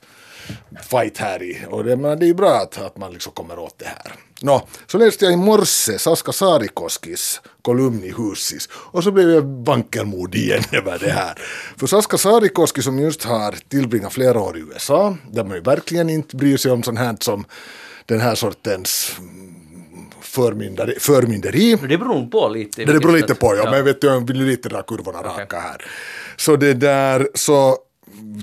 [0.89, 1.65] fight här i.
[1.69, 4.15] Och det, men det är ju bra att, att man liksom kommer åt det här.
[4.41, 9.41] Nå, så läste jag i morse Saska Saarikoskis kolumn i Husis och så blev jag
[9.41, 11.41] vankelmodig igen över det här.
[11.77, 16.09] För Saska Saarikoski som just har tillbringat flera år i USA, där man ju verkligen
[16.09, 17.45] inte bryr sig om sånt här som
[18.05, 19.15] den här sortens
[20.21, 20.99] förmynderi.
[20.99, 21.77] förmynderi.
[21.89, 22.85] Det beror på lite.
[22.85, 23.71] Det beror lite på, ja, sätt.
[23.71, 25.85] men vet du, jag vill ju lite dra kurvorna raka här.
[26.37, 27.77] Så det där, så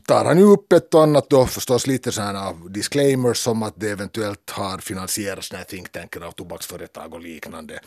[0.05, 3.90] tar han ju upp ett och annat då förstås lite sådana disclaimers som att det
[3.90, 7.80] eventuellt har finansierats den här think tanken av tobaksföretag och liknande.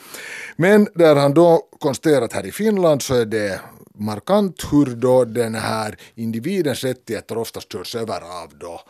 [0.56, 3.60] Men där han då konstaterat här i Finland så är det
[3.94, 8.80] markant hur då den här individens rättigheter oftast körs över av då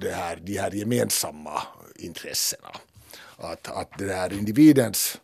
[0.00, 1.62] det här, de här gemensamma
[1.96, 2.68] intressena.
[3.36, 5.18] Att, att det här individens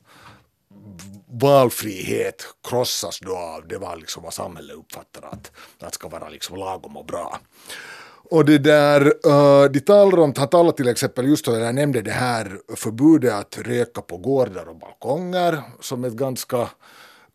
[1.41, 6.57] valfrihet krossas då av det var liksom vad samhället uppfattar att, att ska vara liksom
[6.57, 7.39] lagom och bra.
[8.30, 12.03] Och det där, uh, de talar om, han talar till exempel just då, jag nämnde
[12.03, 16.68] det här förbudet att röka på gårdar och balkonger som ett ganska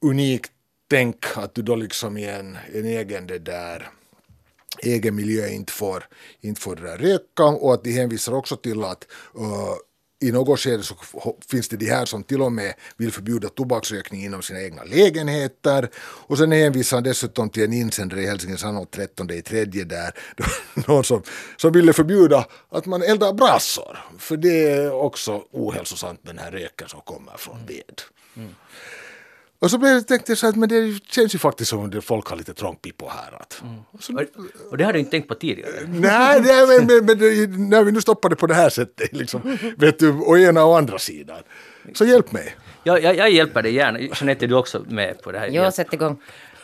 [0.02, 0.52] unikt
[0.90, 3.90] tänk att du då liksom i en, en egen det där
[4.84, 6.08] egen miljö inte får,
[6.42, 9.08] inte får röka och att de hänvisar också till att
[9.40, 9.76] uh,
[10.22, 10.96] i något skede så
[11.52, 15.90] finns det de här som till och med vill förbjuda tobaksrökning inom sina egna lägenheter.
[16.00, 20.12] Och sen hänvisar han dessutom till en insändare i Helsingin Annot 13 i tredje där
[20.88, 21.24] någon som,
[21.58, 26.52] som ville förbjuda att man eldar brassor, För det är också ohälsosamt med den här
[26.52, 28.02] röken som kommer från ved.
[28.36, 28.56] Mm.
[29.62, 32.04] Och så blev det, tänkte jag så att men det känns ju faktiskt som att
[32.04, 33.42] folk har lite trångpippo här.
[33.42, 33.80] Att, mm.
[34.00, 34.26] så,
[34.72, 35.72] och det hade du inte tänkt på tidigare?
[35.88, 40.00] Nej, nej men, men, men, när vi nu stoppade på det här sättet, liksom, vet
[40.00, 41.38] du, å ena och andra sidan.
[41.94, 42.56] Så hjälp mig.
[42.84, 44.00] Ja, jag, jag hjälper dig gärna.
[44.00, 45.48] Jeanette, är du också med på det här?
[45.48, 46.22] Ja, sätt igång.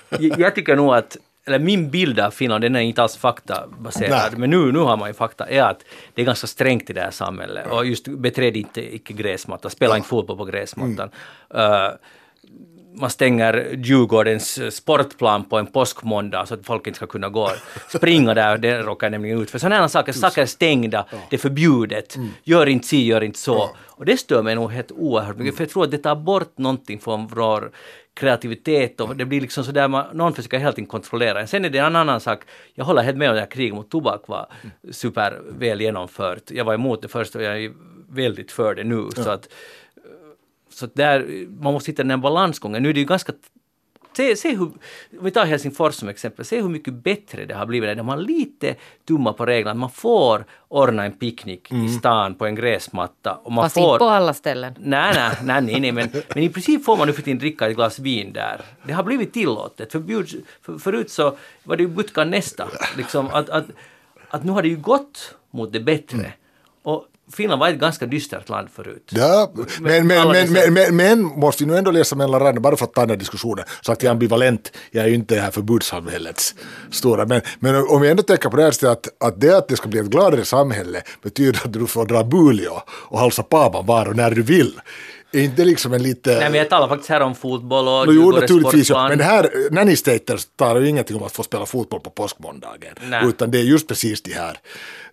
[0.10, 1.18] Jag, jag tycker nog att
[1.48, 4.40] eller min bild av Finland, den är inte alls faktabaserad, Nej.
[4.40, 7.02] men nu, nu har man ju fakta, är att det är ganska strängt i det
[7.02, 7.68] här samhället.
[7.72, 9.98] Och just beträd inte icke gräsmatta, spela ja.
[9.98, 11.10] inte fotboll på gräsmattan.
[11.54, 11.72] Mm.
[11.72, 11.92] Uh,
[12.96, 17.92] man stänger Djurgårdens sportplan på en påskmåndag så att folk inte ska kunna gå och
[17.92, 19.60] springa där, det råkar nämligen ut för.
[19.60, 22.30] Sådana saker, saker är stängda, det är förbjudet, mm.
[22.44, 23.70] gör inte si, gör inte så.
[23.88, 26.58] Och det stör mig nog helt oerhört mycket, för jag tror att det tar bort
[26.58, 27.72] någonting från vår
[28.14, 31.48] kreativitet och det blir liksom sådär, man, någon försöker helt enkelt kontrollera en.
[31.48, 32.40] Sen är det en annan sak,
[32.74, 34.48] jag håller helt med om att kriget mot tobak var
[34.92, 36.52] super väl genomfört.
[36.52, 37.72] Jag var emot det först och jag är
[38.10, 39.10] väldigt för det nu.
[39.16, 39.24] Ja.
[39.24, 39.50] Så att
[40.76, 42.84] så där, man måste hitta den här balansgången.
[42.84, 43.34] Nu är det ju ganska
[44.16, 44.80] Se, se hur, om
[45.22, 47.98] vi tar Helsingfors som exempel, se hur mycket bättre det har blivit.
[47.98, 48.76] De har lite
[49.08, 49.80] tumma på reglerna.
[49.80, 51.86] Man får ordna en picknick mm.
[51.86, 53.34] i stan på en gräsmatta.
[53.44, 54.74] Och man Fast får, inte på alla ställen.
[54.80, 57.68] Nej, nej, nej, nej, nej men, men i princip får man nu för tiden dricka
[57.68, 58.62] ett glas vin där.
[58.84, 59.92] Det har blivit tillåtet.
[59.92, 62.68] Förbjuds, för, förut så var det ju butka nästa.
[62.98, 63.66] Liksom, att, att,
[64.30, 66.18] att nu har det ju gått mot det bättre.
[66.18, 66.32] Mm.
[66.84, 69.12] Och Finland var ett ganska dystert land förut.
[69.12, 69.52] Ja,
[69.82, 72.86] men, men, men, men, men, men måste vi nu ändå läsa mellan raderna, bara för
[72.86, 73.66] att ta den här diskussionen.
[73.82, 76.56] Så att jag är ambivalent, jag är ju inte det här förbudssamhällets
[76.92, 77.26] stora.
[77.26, 79.88] Men, men om vi ändå tänker på det här att, att det att det ska
[79.88, 84.16] bli ett gladare samhälle betyder att du får dra bulio och halsa papan var och
[84.16, 84.80] när du vill.
[85.36, 86.30] Är inte liksom en lite...
[86.30, 89.10] Nej men jag talar faktiskt här om fotboll och no, Jo naturligtvis, ja.
[89.10, 92.96] men här, Nanny Staters talar ju ingenting om att få spela fotboll på påskmåndagen.
[93.10, 93.28] Nej.
[93.28, 94.60] Utan det är just precis de här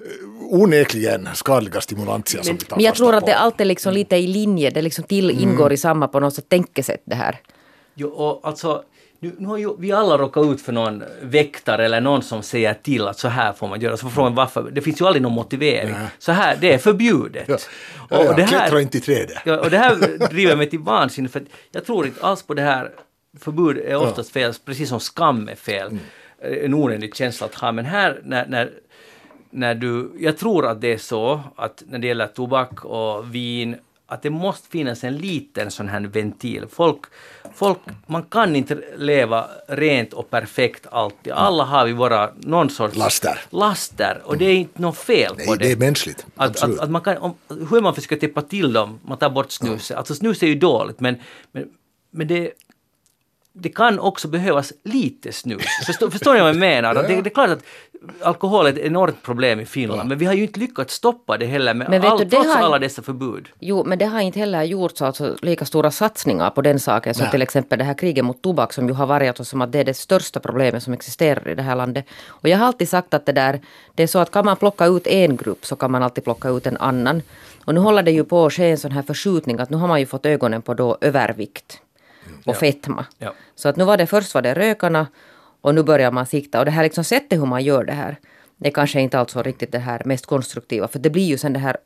[0.00, 0.06] eh,
[0.50, 3.92] onekligen skadliga stimulantia men, som vi tar Men jag tror att det alltid är liksom
[3.92, 5.72] lite i linje, det liksom till ingår mm.
[5.72, 7.40] i samma på något sätt tänkesätt det här.
[7.94, 8.82] Jo, och alltså
[9.22, 12.74] nu, nu har ju vi alla råkat ut för någon väktare eller någon som säger
[12.74, 13.96] till att så här får man göra.
[13.96, 14.70] Så får man varför.
[14.70, 15.92] Det finns ju aldrig någon motivering.
[15.92, 16.06] Nej.
[16.18, 17.44] Så här, det är förbjudet.
[17.48, 17.58] Ja.
[18.10, 19.38] Ja, och, och det här, klättra inte i trädet.
[19.44, 21.42] Ja, och det här driver mig till vansinne för
[21.72, 22.90] jag tror inte alls på det här.
[23.40, 25.86] Förbud är oftast fel, precis som skam är fel.
[25.86, 26.64] Mm.
[26.64, 27.72] En onödig känsla att ha.
[27.72, 28.70] Men här när, när
[29.50, 33.76] när du, jag tror att det är så att när det gäller tobak och vin
[34.12, 36.66] att det måste finnas en liten sån här ventil.
[36.70, 37.00] Folk,
[37.54, 41.32] folk, man kan inte leva rent och perfekt alltid.
[41.32, 43.40] Alla har vi våra någon sorts laster.
[43.50, 45.64] laster och det är inte något fel Nej, på det.
[45.64, 46.26] det är mänskligt.
[46.36, 47.34] Att, att, att, man kan, om,
[47.70, 49.90] hur man försöker täppa till dem, man tar bort snuset.
[49.90, 49.98] Mm.
[49.98, 51.16] Alltså snus är ju dåligt men,
[51.52, 51.68] men,
[52.10, 52.52] men det,
[53.52, 55.64] det kan också behövas lite snus.
[55.86, 56.94] Förstår, förstår ni vad jag menar?
[56.94, 57.64] Det, det, är klart att
[58.22, 60.04] alkohol är ett enormt problem i Finland, ja.
[60.04, 62.62] men vi har ju inte lyckats stoppa det heller med men all, du, trots har,
[62.62, 63.48] alla dessa förbud.
[63.60, 67.22] Jo, men det har inte heller gjorts alltså lika stora satsningar på den saken som
[67.22, 67.30] Nej.
[67.30, 69.78] till exempel det här kriget mot tobak som ju har varit alltså som att det
[69.78, 72.06] är det största problemet som existerar i det här landet.
[72.28, 73.60] Och jag har alltid sagt att det där,
[73.94, 76.48] det är så att kan man plocka ut en grupp så kan man alltid plocka
[76.48, 77.22] ut en annan.
[77.64, 79.88] Och nu håller det ju på att ske en sån här förskjutning att nu har
[79.88, 81.81] man ju fått ögonen på då övervikt
[82.44, 82.58] och ja.
[82.58, 83.06] fetma.
[83.18, 83.34] Ja.
[83.54, 85.06] Så att nu var det först var det rökarna
[85.60, 86.58] och nu börjar man sikta.
[86.58, 88.18] Och det här liksom sättet hur man gör det här,
[88.64, 90.88] är kanske inte alltså riktigt det här mest konstruktiva.
[90.88, 91.76] För det blir ju sen det här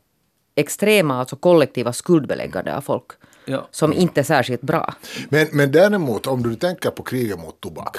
[0.55, 3.11] extrema, alltså kollektiva skuldbeläggande av folk.
[3.45, 3.69] Ja.
[3.71, 4.95] Som inte är särskilt bra.
[5.29, 7.97] Men, men däremot, om du tänker på kriget mot tobak,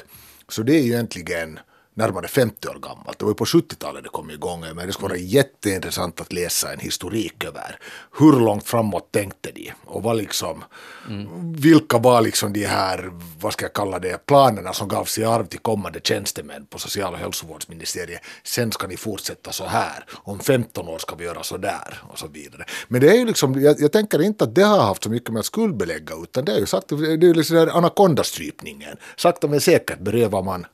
[0.50, 1.60] så det är ju egentligen
[1.98, 3.20] närmare 50 år gammalt.
[3.20, 4.60] Det var ju på 70-talet det kom igång.
[4.76, 7.80] Men det skulle vara jätteintressant att läsa en historik över
[8.20, 10.64] hur långt framåt tänkte de och vad liksom,
[11.10, 11.54] mm.
[11.54, 15.46] vilka var liksom de här, vad ska jag kalla det, planerna som gavs i arv
[15.46, 18.22] till kommande tjänstemän på social och hälsovårdsministeriet.
[18.44, 22.20] Sen ska ni fortsätta så här, om 15 år ska vi göra så där och
[22.20, 22.66] så vidare.
[22.88, 25.30] Men det är ju liksom, jag, jag tänker inte att det har haft så mycket
[25.30, 28.98] med att skuldbelägga utan det är ju sagt, det är ju liksom anakondastrypningen.
[29.16, 30.66] Sakta men säkert berövar man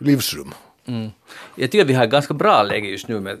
[0.00, 0.54] livsrum.
[0.86, 1.10] Mm.
[1.54, 3.38] Jag tycker vi har ett ganska bra läge just nu med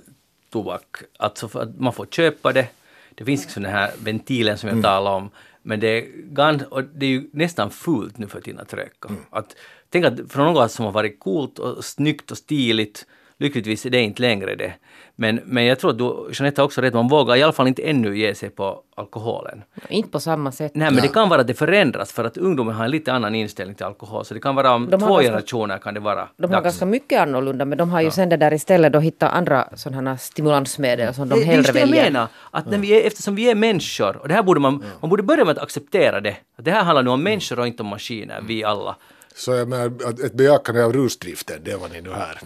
[0.50, 0.96] tobak.
[1.16, 2.68] Alltså för att man får köpa det.
[3.14, 4.82] Det finns den här ventilen som jag mm.
[4.82, 5.30] talade om.
[5.62, 9.08] Men det är, gans, och det är ju nästan fult nu för tiden att röka.
[9.08, 9.20] Mm.
[9.30, 9.56] Att,
[9.90, 13.06] tänk att från något som har varit coolt och snyggt och stiligt,
[13.40, 14.72] lyckligtvis är det inte längre det.
[15.16, 17.68] Men, men jag tror att du, Jeanette har också rätt, man vågar i alla fall
[17.68, 19.62] inte ännu ge sig på alkoholen.
[19.88, 20.72] Inte på samma sätt.
[20.74, 21.02] Nej, men ja.
[21.02, 23.86] det kan vara att det förändras för att ungdomen har en lite annan inställning till
[23.86, 24.24] alkohol.
[24.24, 26.28] Så det kan vara om de två ganska, generationer kan det vara.
[26.36, 28.10] De har ganska mycket annorlunda, men de har ju ja.
[28.10, 31.86] sen det där istället då hittat andra sådana stimulansmedel som de det, hellre väljer.
[31.86, 34.42] Det är jag menar, att när vi är, eftersom vi är människor, och det här
[34.42, 36.36] borde man, man borde börja med att acceptera det.
[36.56, 38.96] Det här handlar nu om människor och inte om maskiner, vi alla.
[39.34, 39.86] Så jag menar,
[40.24, 42.38] ett bejakande av rusdriften, det var ni nu här.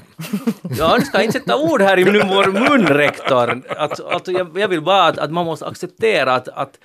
[0.79, 3.63] Ja, du ska inte sätta ord här i vår mun, rektor.
[3.69, 6.79] Att, att jag, jag vill bara att, att man måste acceptera att, att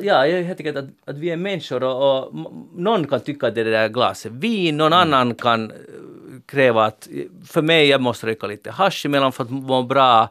[0.00, 2.34] Ja, jag helt enkelt att, att vi är människor och, och
[2.74, 4.98] någon kan tycka att det är det där glaset vin, någon mm.
[4.98, 5.72] annan kan
[6.46, 7.08] kräva att
[7.46, 10.28] för mig jag måste röka lite hasch emellan för att må bra.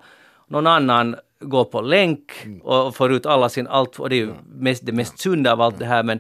[0.47, 2.61] Någon annan går på länk mm.
[2.61, 5.61] och får ut alla sin allt och det är ju mest, det mest sunda av
[5.61, 6.19] allt det här men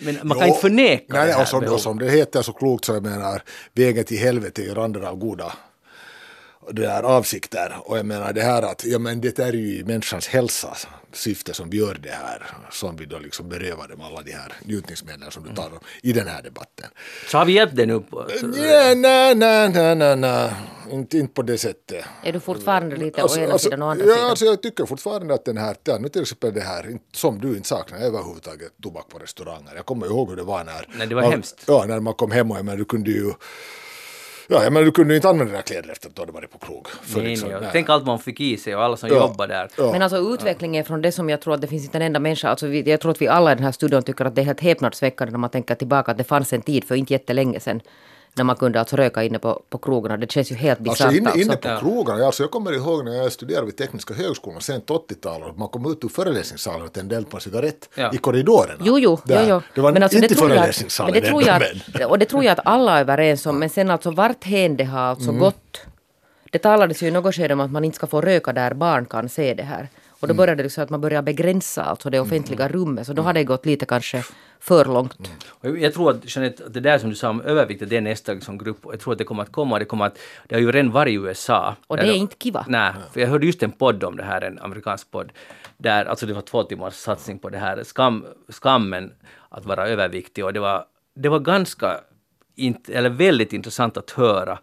[0.00, 2.42] men man kan jo, inte förneka nej, det här och som, och som det heter
[2.42, 3.42] så klokt så jag menar,
[3.74, 5.52] vägen till helvete är randen av goda
[6.72, 7.76] det är avsikter.
[7.84, 10.76] Och jag menar det här att ja, men det är ju människans hälsa
[11.12, 14.52] syfte som vi gör det här, som vi då liksom berövar dem alla de här
[14.64, 16.86] njutningsmedlen som du talar om i den här debatten.
[17.30, 18.00] Så har vi hjälpt dig nu?
[18.00, 20.52] På, nej, nej, nej, nej, nej.
[20.90, 22.04] Inte, inte på det sättet.
[22.22, 24.30] Är du fortfarande lite alltså, å ena alltså, sidan och andra ja, sidan?
[24.30, 27.48] Alltså, jag tycker fortfarande att den här, ja, nu till exempel det här, som du
[27.48, 29.72] inte saknar överhuvudtaget tobak på restauranger.
[29.76, 30.88] Jag kommer ihåg hur det var när...
[30.98, 31.64] Nej, det var man, hemskt.
[31.66, 33.32] Ja, när man kom hem och men, du kunde ju
[34.46, 36.88] Ja, men du kunde inte använda dina kläder efter att du hade varit på krog.
[36.88, 37.68] För nej, liksom, nej.
[37.72, 39.68] Tänk allt man fick i sig och alla som ja, jobbar där.
[39.78, 39.92] Ja.
[39.92, 42.48] Men alltså utvecklingen från det som jag tror att det finns inte en enda människa,
[42.48, 44.44] alltså vi, jag tror att vi alla i den här studion tycker att det är
[44.44, 47.80] helt häpnadsväckande när man tänker tillbaka att det fanns en tid för inte jättelänge sedan
[48.36, 50.16] när man kunde alltså röka inne på, på krogarna.
[50.16, 51.00] Det känns ju helt bisarrt.
[51.00, 51.86] Alltså inne, inne på alltså.
[51.86, 55.92] krogarna, alltså jag kommer ihåg när jag studerade vid Tekniska högskolan sent 80-talet, man kom
[55.92, 58.10] ut ur föreläsningssalen och tände eld på en cigarett ja.
[58.14, 58.82] i korridorerna.
[58.84, 59.62] Jo, jo, jo, jo.
[59.74, 61.12] Det var men alltså, inte föreläsningssalen.
[61.12, 63.70] Men det, tror jag att, och det tror jag att alla är överens om, men
[63.70, 65.40] sen alltså varthän det har alltså mm.
[65.40, 65.80] gått.
[66.50, 69.06] Det talades ju i något skede om att man inte ska få röka där barn
[69.06, 69.88] kan se det här.
[70.20, 70.36] Och då mm.
[70.36, 72.72] började det så att man började begränsa alltså det offentliga mm.
[72.72, 73.06] rummet.
[73.06, 74.24] Så då hade det gått lite kanske
[74.64, 75.18] för långt.
[75.62, 75.82] Mm.
[75.82, 78.58] Jag tror att Jeanette, det där som du sa om övervikt, det är nästa liksom,
[78.58, 78.78] grupp.
[78.82, 79.78] Jag tror att det kommer att komma.
[79.78, 81.76] Det, kommer att, det har ju redan varit i USA.
[81.86, 82.64] Och det är inte kiva.
[82.68, 85.32] Nej, för jag hörde just en podd om det här, en amerikansk podd.
[85.76, 89.12] Där, alltså det var två timmars satsning på det här, skam, skammen
[89.48, 90.44] att vara överviktig.
[90.44, 90.84] Och det var,
[91.14, 92.00] det var ganska,
[92.88, 94.58] eller väldigt intressant att höra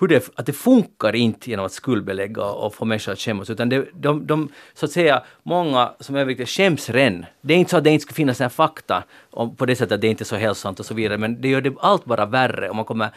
[0.00, 3.68] hur det, att det funkar inte genom att skuldbelägga och få människor att skämmas, utan
[3.68, 7.26] det, de, de, så att säga, många som är överviktiga skäms redan.
[7.40, 9.92] Det är inte så att det inte ska finnas en fakta om, på det sättet
[9.92, 12.26] att det inte är så hälsosamt och så vidare, men det gör det allt bara
[12.26, 13.10] värre och man kommer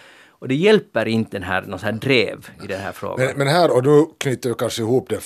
[0.43, 3.25] och det hjälper inte den här, någon här drev i den här frågan.
[3.25, 5.19] Men, men här, och nu knyter vi kanske ihop det,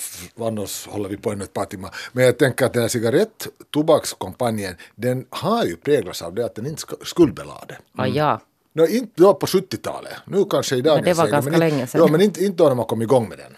[0.46, 1.94] annars håller vi på ännu ett par timmar.
[2.12, 6.66] Men jag tänker att den här cigarett-tobakskampanjen, den har ju präglats av det att den
[6.66, 7.74] inte skuldbelade.
[7.74, 7.80] Mm.
[7.96, 8.40] Ah, ja.
[8.78, 11.86] No, inte då på 70-talet, nu kanske i dagens Men det var ganska men länge
[11.86, 12.00] sedan.
[12.00, 13.56] Ja, men inte, inte då när man kom igång med den.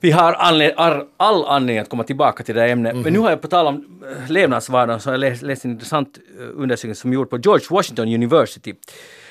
[0.00, 0.62] Vi har all,
[1.16, 2.92] all anledning att komma tillbaka till det här ämnet.
[2.92, 3.02] Mm.
[3.02, 5.70] Men nu har jag på tal om äh, levnadsvanor så har jag läst, läst en
[5.70, 8.74] intressant äh, undersökning som gjorts på George Washington University.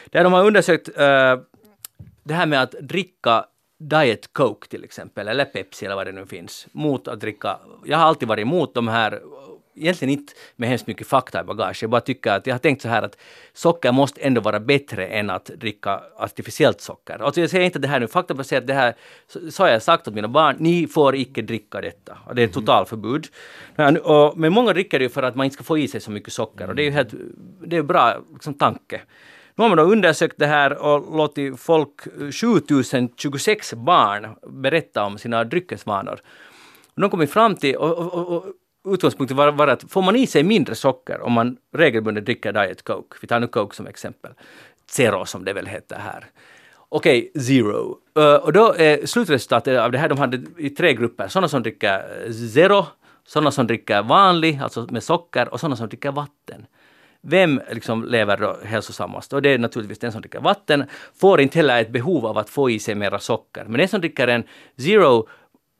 [0.09, 0.95] Där de har undersökt äh,
[2.23, 3.45] det här med att dricka
[3.79, 7.57] Diet Coke till exempel, eller Pepsi eller vad det nu finns, mot att dricka.
[7.85, 9.21] Jag har alltid varit emot de här
[9.79, 11.83] egentligen inte med hemskt mycket fakta i bagage.
[11.83, 13.17] Jag bara tycker att jag har tänkt så här att
[13.53, 17.23] socker måste ändå vara bättre än att dricka artificiellt socker.
[17.23, 18.95] Alltså jag säger inte det här nu faktabaserat, det här
[19.49, 22.17] så har jag sagt åt mina barn, ni får icke dricka detta.
[22.25, 23.27] Och det är totalförbud.
[24.35, 26.33] Men många dricker det ju för att man inte ska få i sig så mycket
[26.33, 27.13] socker och det är ju helt,
[27.67, 29.01] det är bra liksom, tanke.
[29.59, 35.43] Nu har man då undersökt det här och låtit folk, 7026 barn, berätta om sina
[35.43, 36.19] dryckesvanor.
[36.95, 38.45] de kommit fram till, och, och, och,
[38.87, 42.83] utgångspunkten var, var att får man i sig mindre socker om man regelbundet dricker Diet
[42.83, 44.31] Coke, vi tar nu Coke som exempel,
[44.89, 46.25] Zero som det väl heter här.
[46.91, 47.97] Okej, okay, zero.
[48.17, 51.63] Uh, och då är slutresultatet av det här, de hade i tre grupper, sådana som
[51.63, 52.85] dricker eh, zero,
[53.27, 56.65] sådana som dricker vanlig, alltså med socker och sådana som dricker vatten.
[57.21, 59.33] vem liksom lever då hälsosammast?
[59.33, 60.83] Och det är naturligtvis den som dricker vatten.
[61.15, 63.65] Får inte heller ett behov av att få i sig mera socker.
[63.67, 64.43] Men den som dricker en
[64.77, 65.27] zero,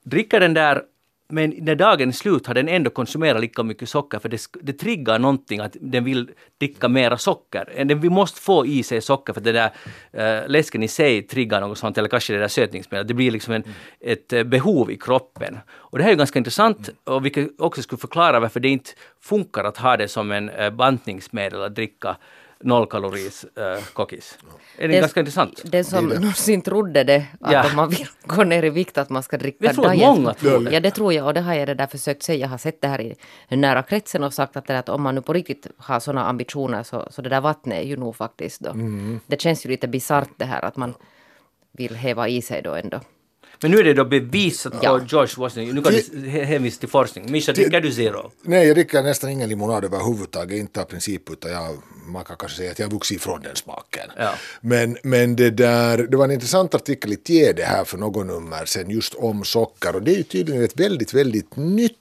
[0.06, 0.84] dricker den där
[1.32, 4.74] men när dagen är slut har den ändå konsumerat lika mycket socker för det, det
[4.74, 7.70] triggar någonting att den vill dricka mera socker.
[7.76, 9.72] Eh, den, vi måste få i sig socker för det där
[10.12, 13.08] äh, läsken i sig triggar något sånt eller kanske det där sötningsmedlet.
[13.08, 13.64] Det blir liksom en,
[14.00, 15.58] ett eh, behov i kroppen.
[15.70, 19.64] Och det här är ganska intressant och vilket också skulle förklara varför det inte funkar
[19.64, 22.18] att ha det som en äh, bantningsmedel att dricka
[22.64, 24.38] nollkaloris äh, kokis.
[24.78, 25.62] Är det, Det- ganska intressant?
[25.66, 27.70] Den som någonsin trodde det, att Ja.
[27.70, 30.02] om man vill gå ner i vikt att man ska dricka Jag tror diet.
[30.08, 30.72] många tror det.
[30.72, 32.40] Ja, det tror jag och det har jag det där försökt säga.
[32.40, 33.16] Jag har sett det här i
[33.56, 36.26] nära kretsen och sagt att, det där, att om man nu på riktigt har sådana
[36.26, 38.70] ambitioner så, så det där vattnet är ju nog faktiskt då.
[38.70, 39.20] Mm.
[39.28, 40.94] Det känns ju lite bisarrt det här att man
[41.72, 43.00] vill häva i sig då ändå.
[43.62, 45.00] Men nu är det då bevisat Ja.
[45.00, 45.76] på George Washington.
[45.76, 47.32] Nu kan du hänvisa till forskning.
[47.32, 48.32] Mischa, dricker du zero?
[48.42, 52.58] Nej, jag dricker nästan ingen limonad överhuvudtaget, inte av princip, utan jag, man kan kanske
[52.58, 54.10] säga att jag har vuxit ifrån den smaken.
[54.18, 54.34] Ja.
[54.62, 58.66] Men, men det där, det var en intressant artikel i Tiede här för någon nummer
[58.66, 61.96] sen just om socker och det är ju tydligen ett väldigt, väldigt nytt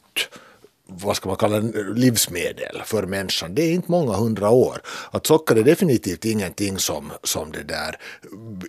[0.90, 1.58] vad ska man kalla
[1.94, 3.54] livsmedel för människan.
[3.54, 4.80] Det är inte många hundra år.
[5.10, 7.96] Att socker är definitivt ingenting som, som det där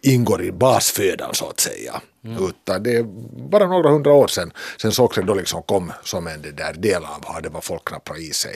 [0.02, 2.02] ingår i basfödan så att säga.
[2.50, 3.04] Utan det är
[3.50, 4.52] bara några hundra år sedan,
[4.82, 8.20] sedan sockret då liksom kom som en där del av vad det var folk knappade
[8.20, 8.56] i sig.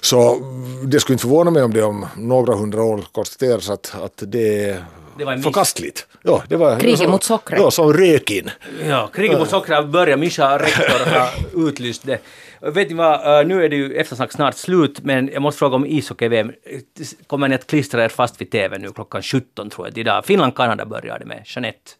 [0.00, 3.94] Så mm, det skulle inte förvåna mig om det om några hundra år konstateras att,
[4.02, 4.84] att det är
[5.18, 6.06] Det var förkastligt.
[6.22, 7.60] Ja, det var, Kriget som- mot sockret.
[7.60, 8.50] Ja, som rök in.
[8.88, 10.18] Ja, kriget mot socker har börjat.
[10.18, 12.18] Mischa rektor har utlyst det.
[12.60, 15.76] Vet ni vad, eh, nu är det ju eftersnack snart slut, men jag måste fråga
[15.76, 16.52] om ishockey-VM.
[17.26, 20.24] Kommer ni att klistra er fast vid TV nu klockan 17 tror jag idag?
[20.24, 21.42] Finland-Kanada börjar det med.
[21.46, 21.90] Jeanette.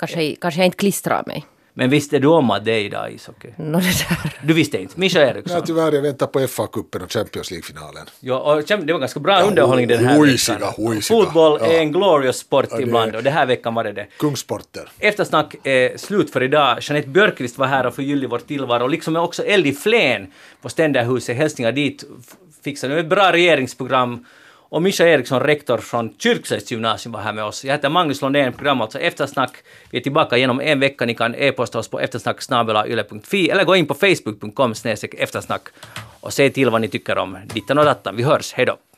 [0.00, 1.46] Kanske, kanske jag inte klistrar mig.
[1.74, 3.48] Men visste du om att det är idag ishockey?
[3.56, 4.32] Nå, det där.
[4.42, 5.00] Du visste inte?
[5.00, 5.56] Mischa Eriksson?
[5.58, 8.06] Nej, tyvärr, jag väntar på FA-cupen och Champions League-finalen.
[8.20, 10.72] Ja, och det var ganska bra underhållning den här huisiga, veckan.
[10.86, 11.16] huisiga.
[11.24, 11.66] Fotboll Ja.
[11.66, 14.06] är en glorious sport Ja, det- ibland och den här veckan var det det.
[14.18, 14.88] Kungsporter.
[14.98, 16.78] Eftersnack är slut för idag.
[16.80, 18.82] Jeanette Björkqvist var här och förgyllde vår tillvaro.
[18.82, 20.26] Och liksom också Eldi Flen
[20.62, 21.36] på Ständerhuset.
[21.36, 22.04] Hälsningar dit.
[22.20, 22.34] F-
[22.64, 24.24] Fixade nu ett bra regeringsprogram.
[24.70, 27.64] Och Mischa Eriksson, rektor från Kyrkslätts gymnasium var här med oss.
[27.64, 29.50] Jag heter Magnus Lundén, program alltså Eftersnack.
[29.90, 31.06] Vi är tillbaka genom en vecka.
[31.06, 34.74] Ni kan e-posta oss på eftersnacksnabelayle.fi eller gå in på facebook.com
[35.18, 35.62] eftersnack
[36.20, 38.16] och säg till vad ni tycker om ditten och dattan.
[38.16, 38.89] Vi hörs, hej då!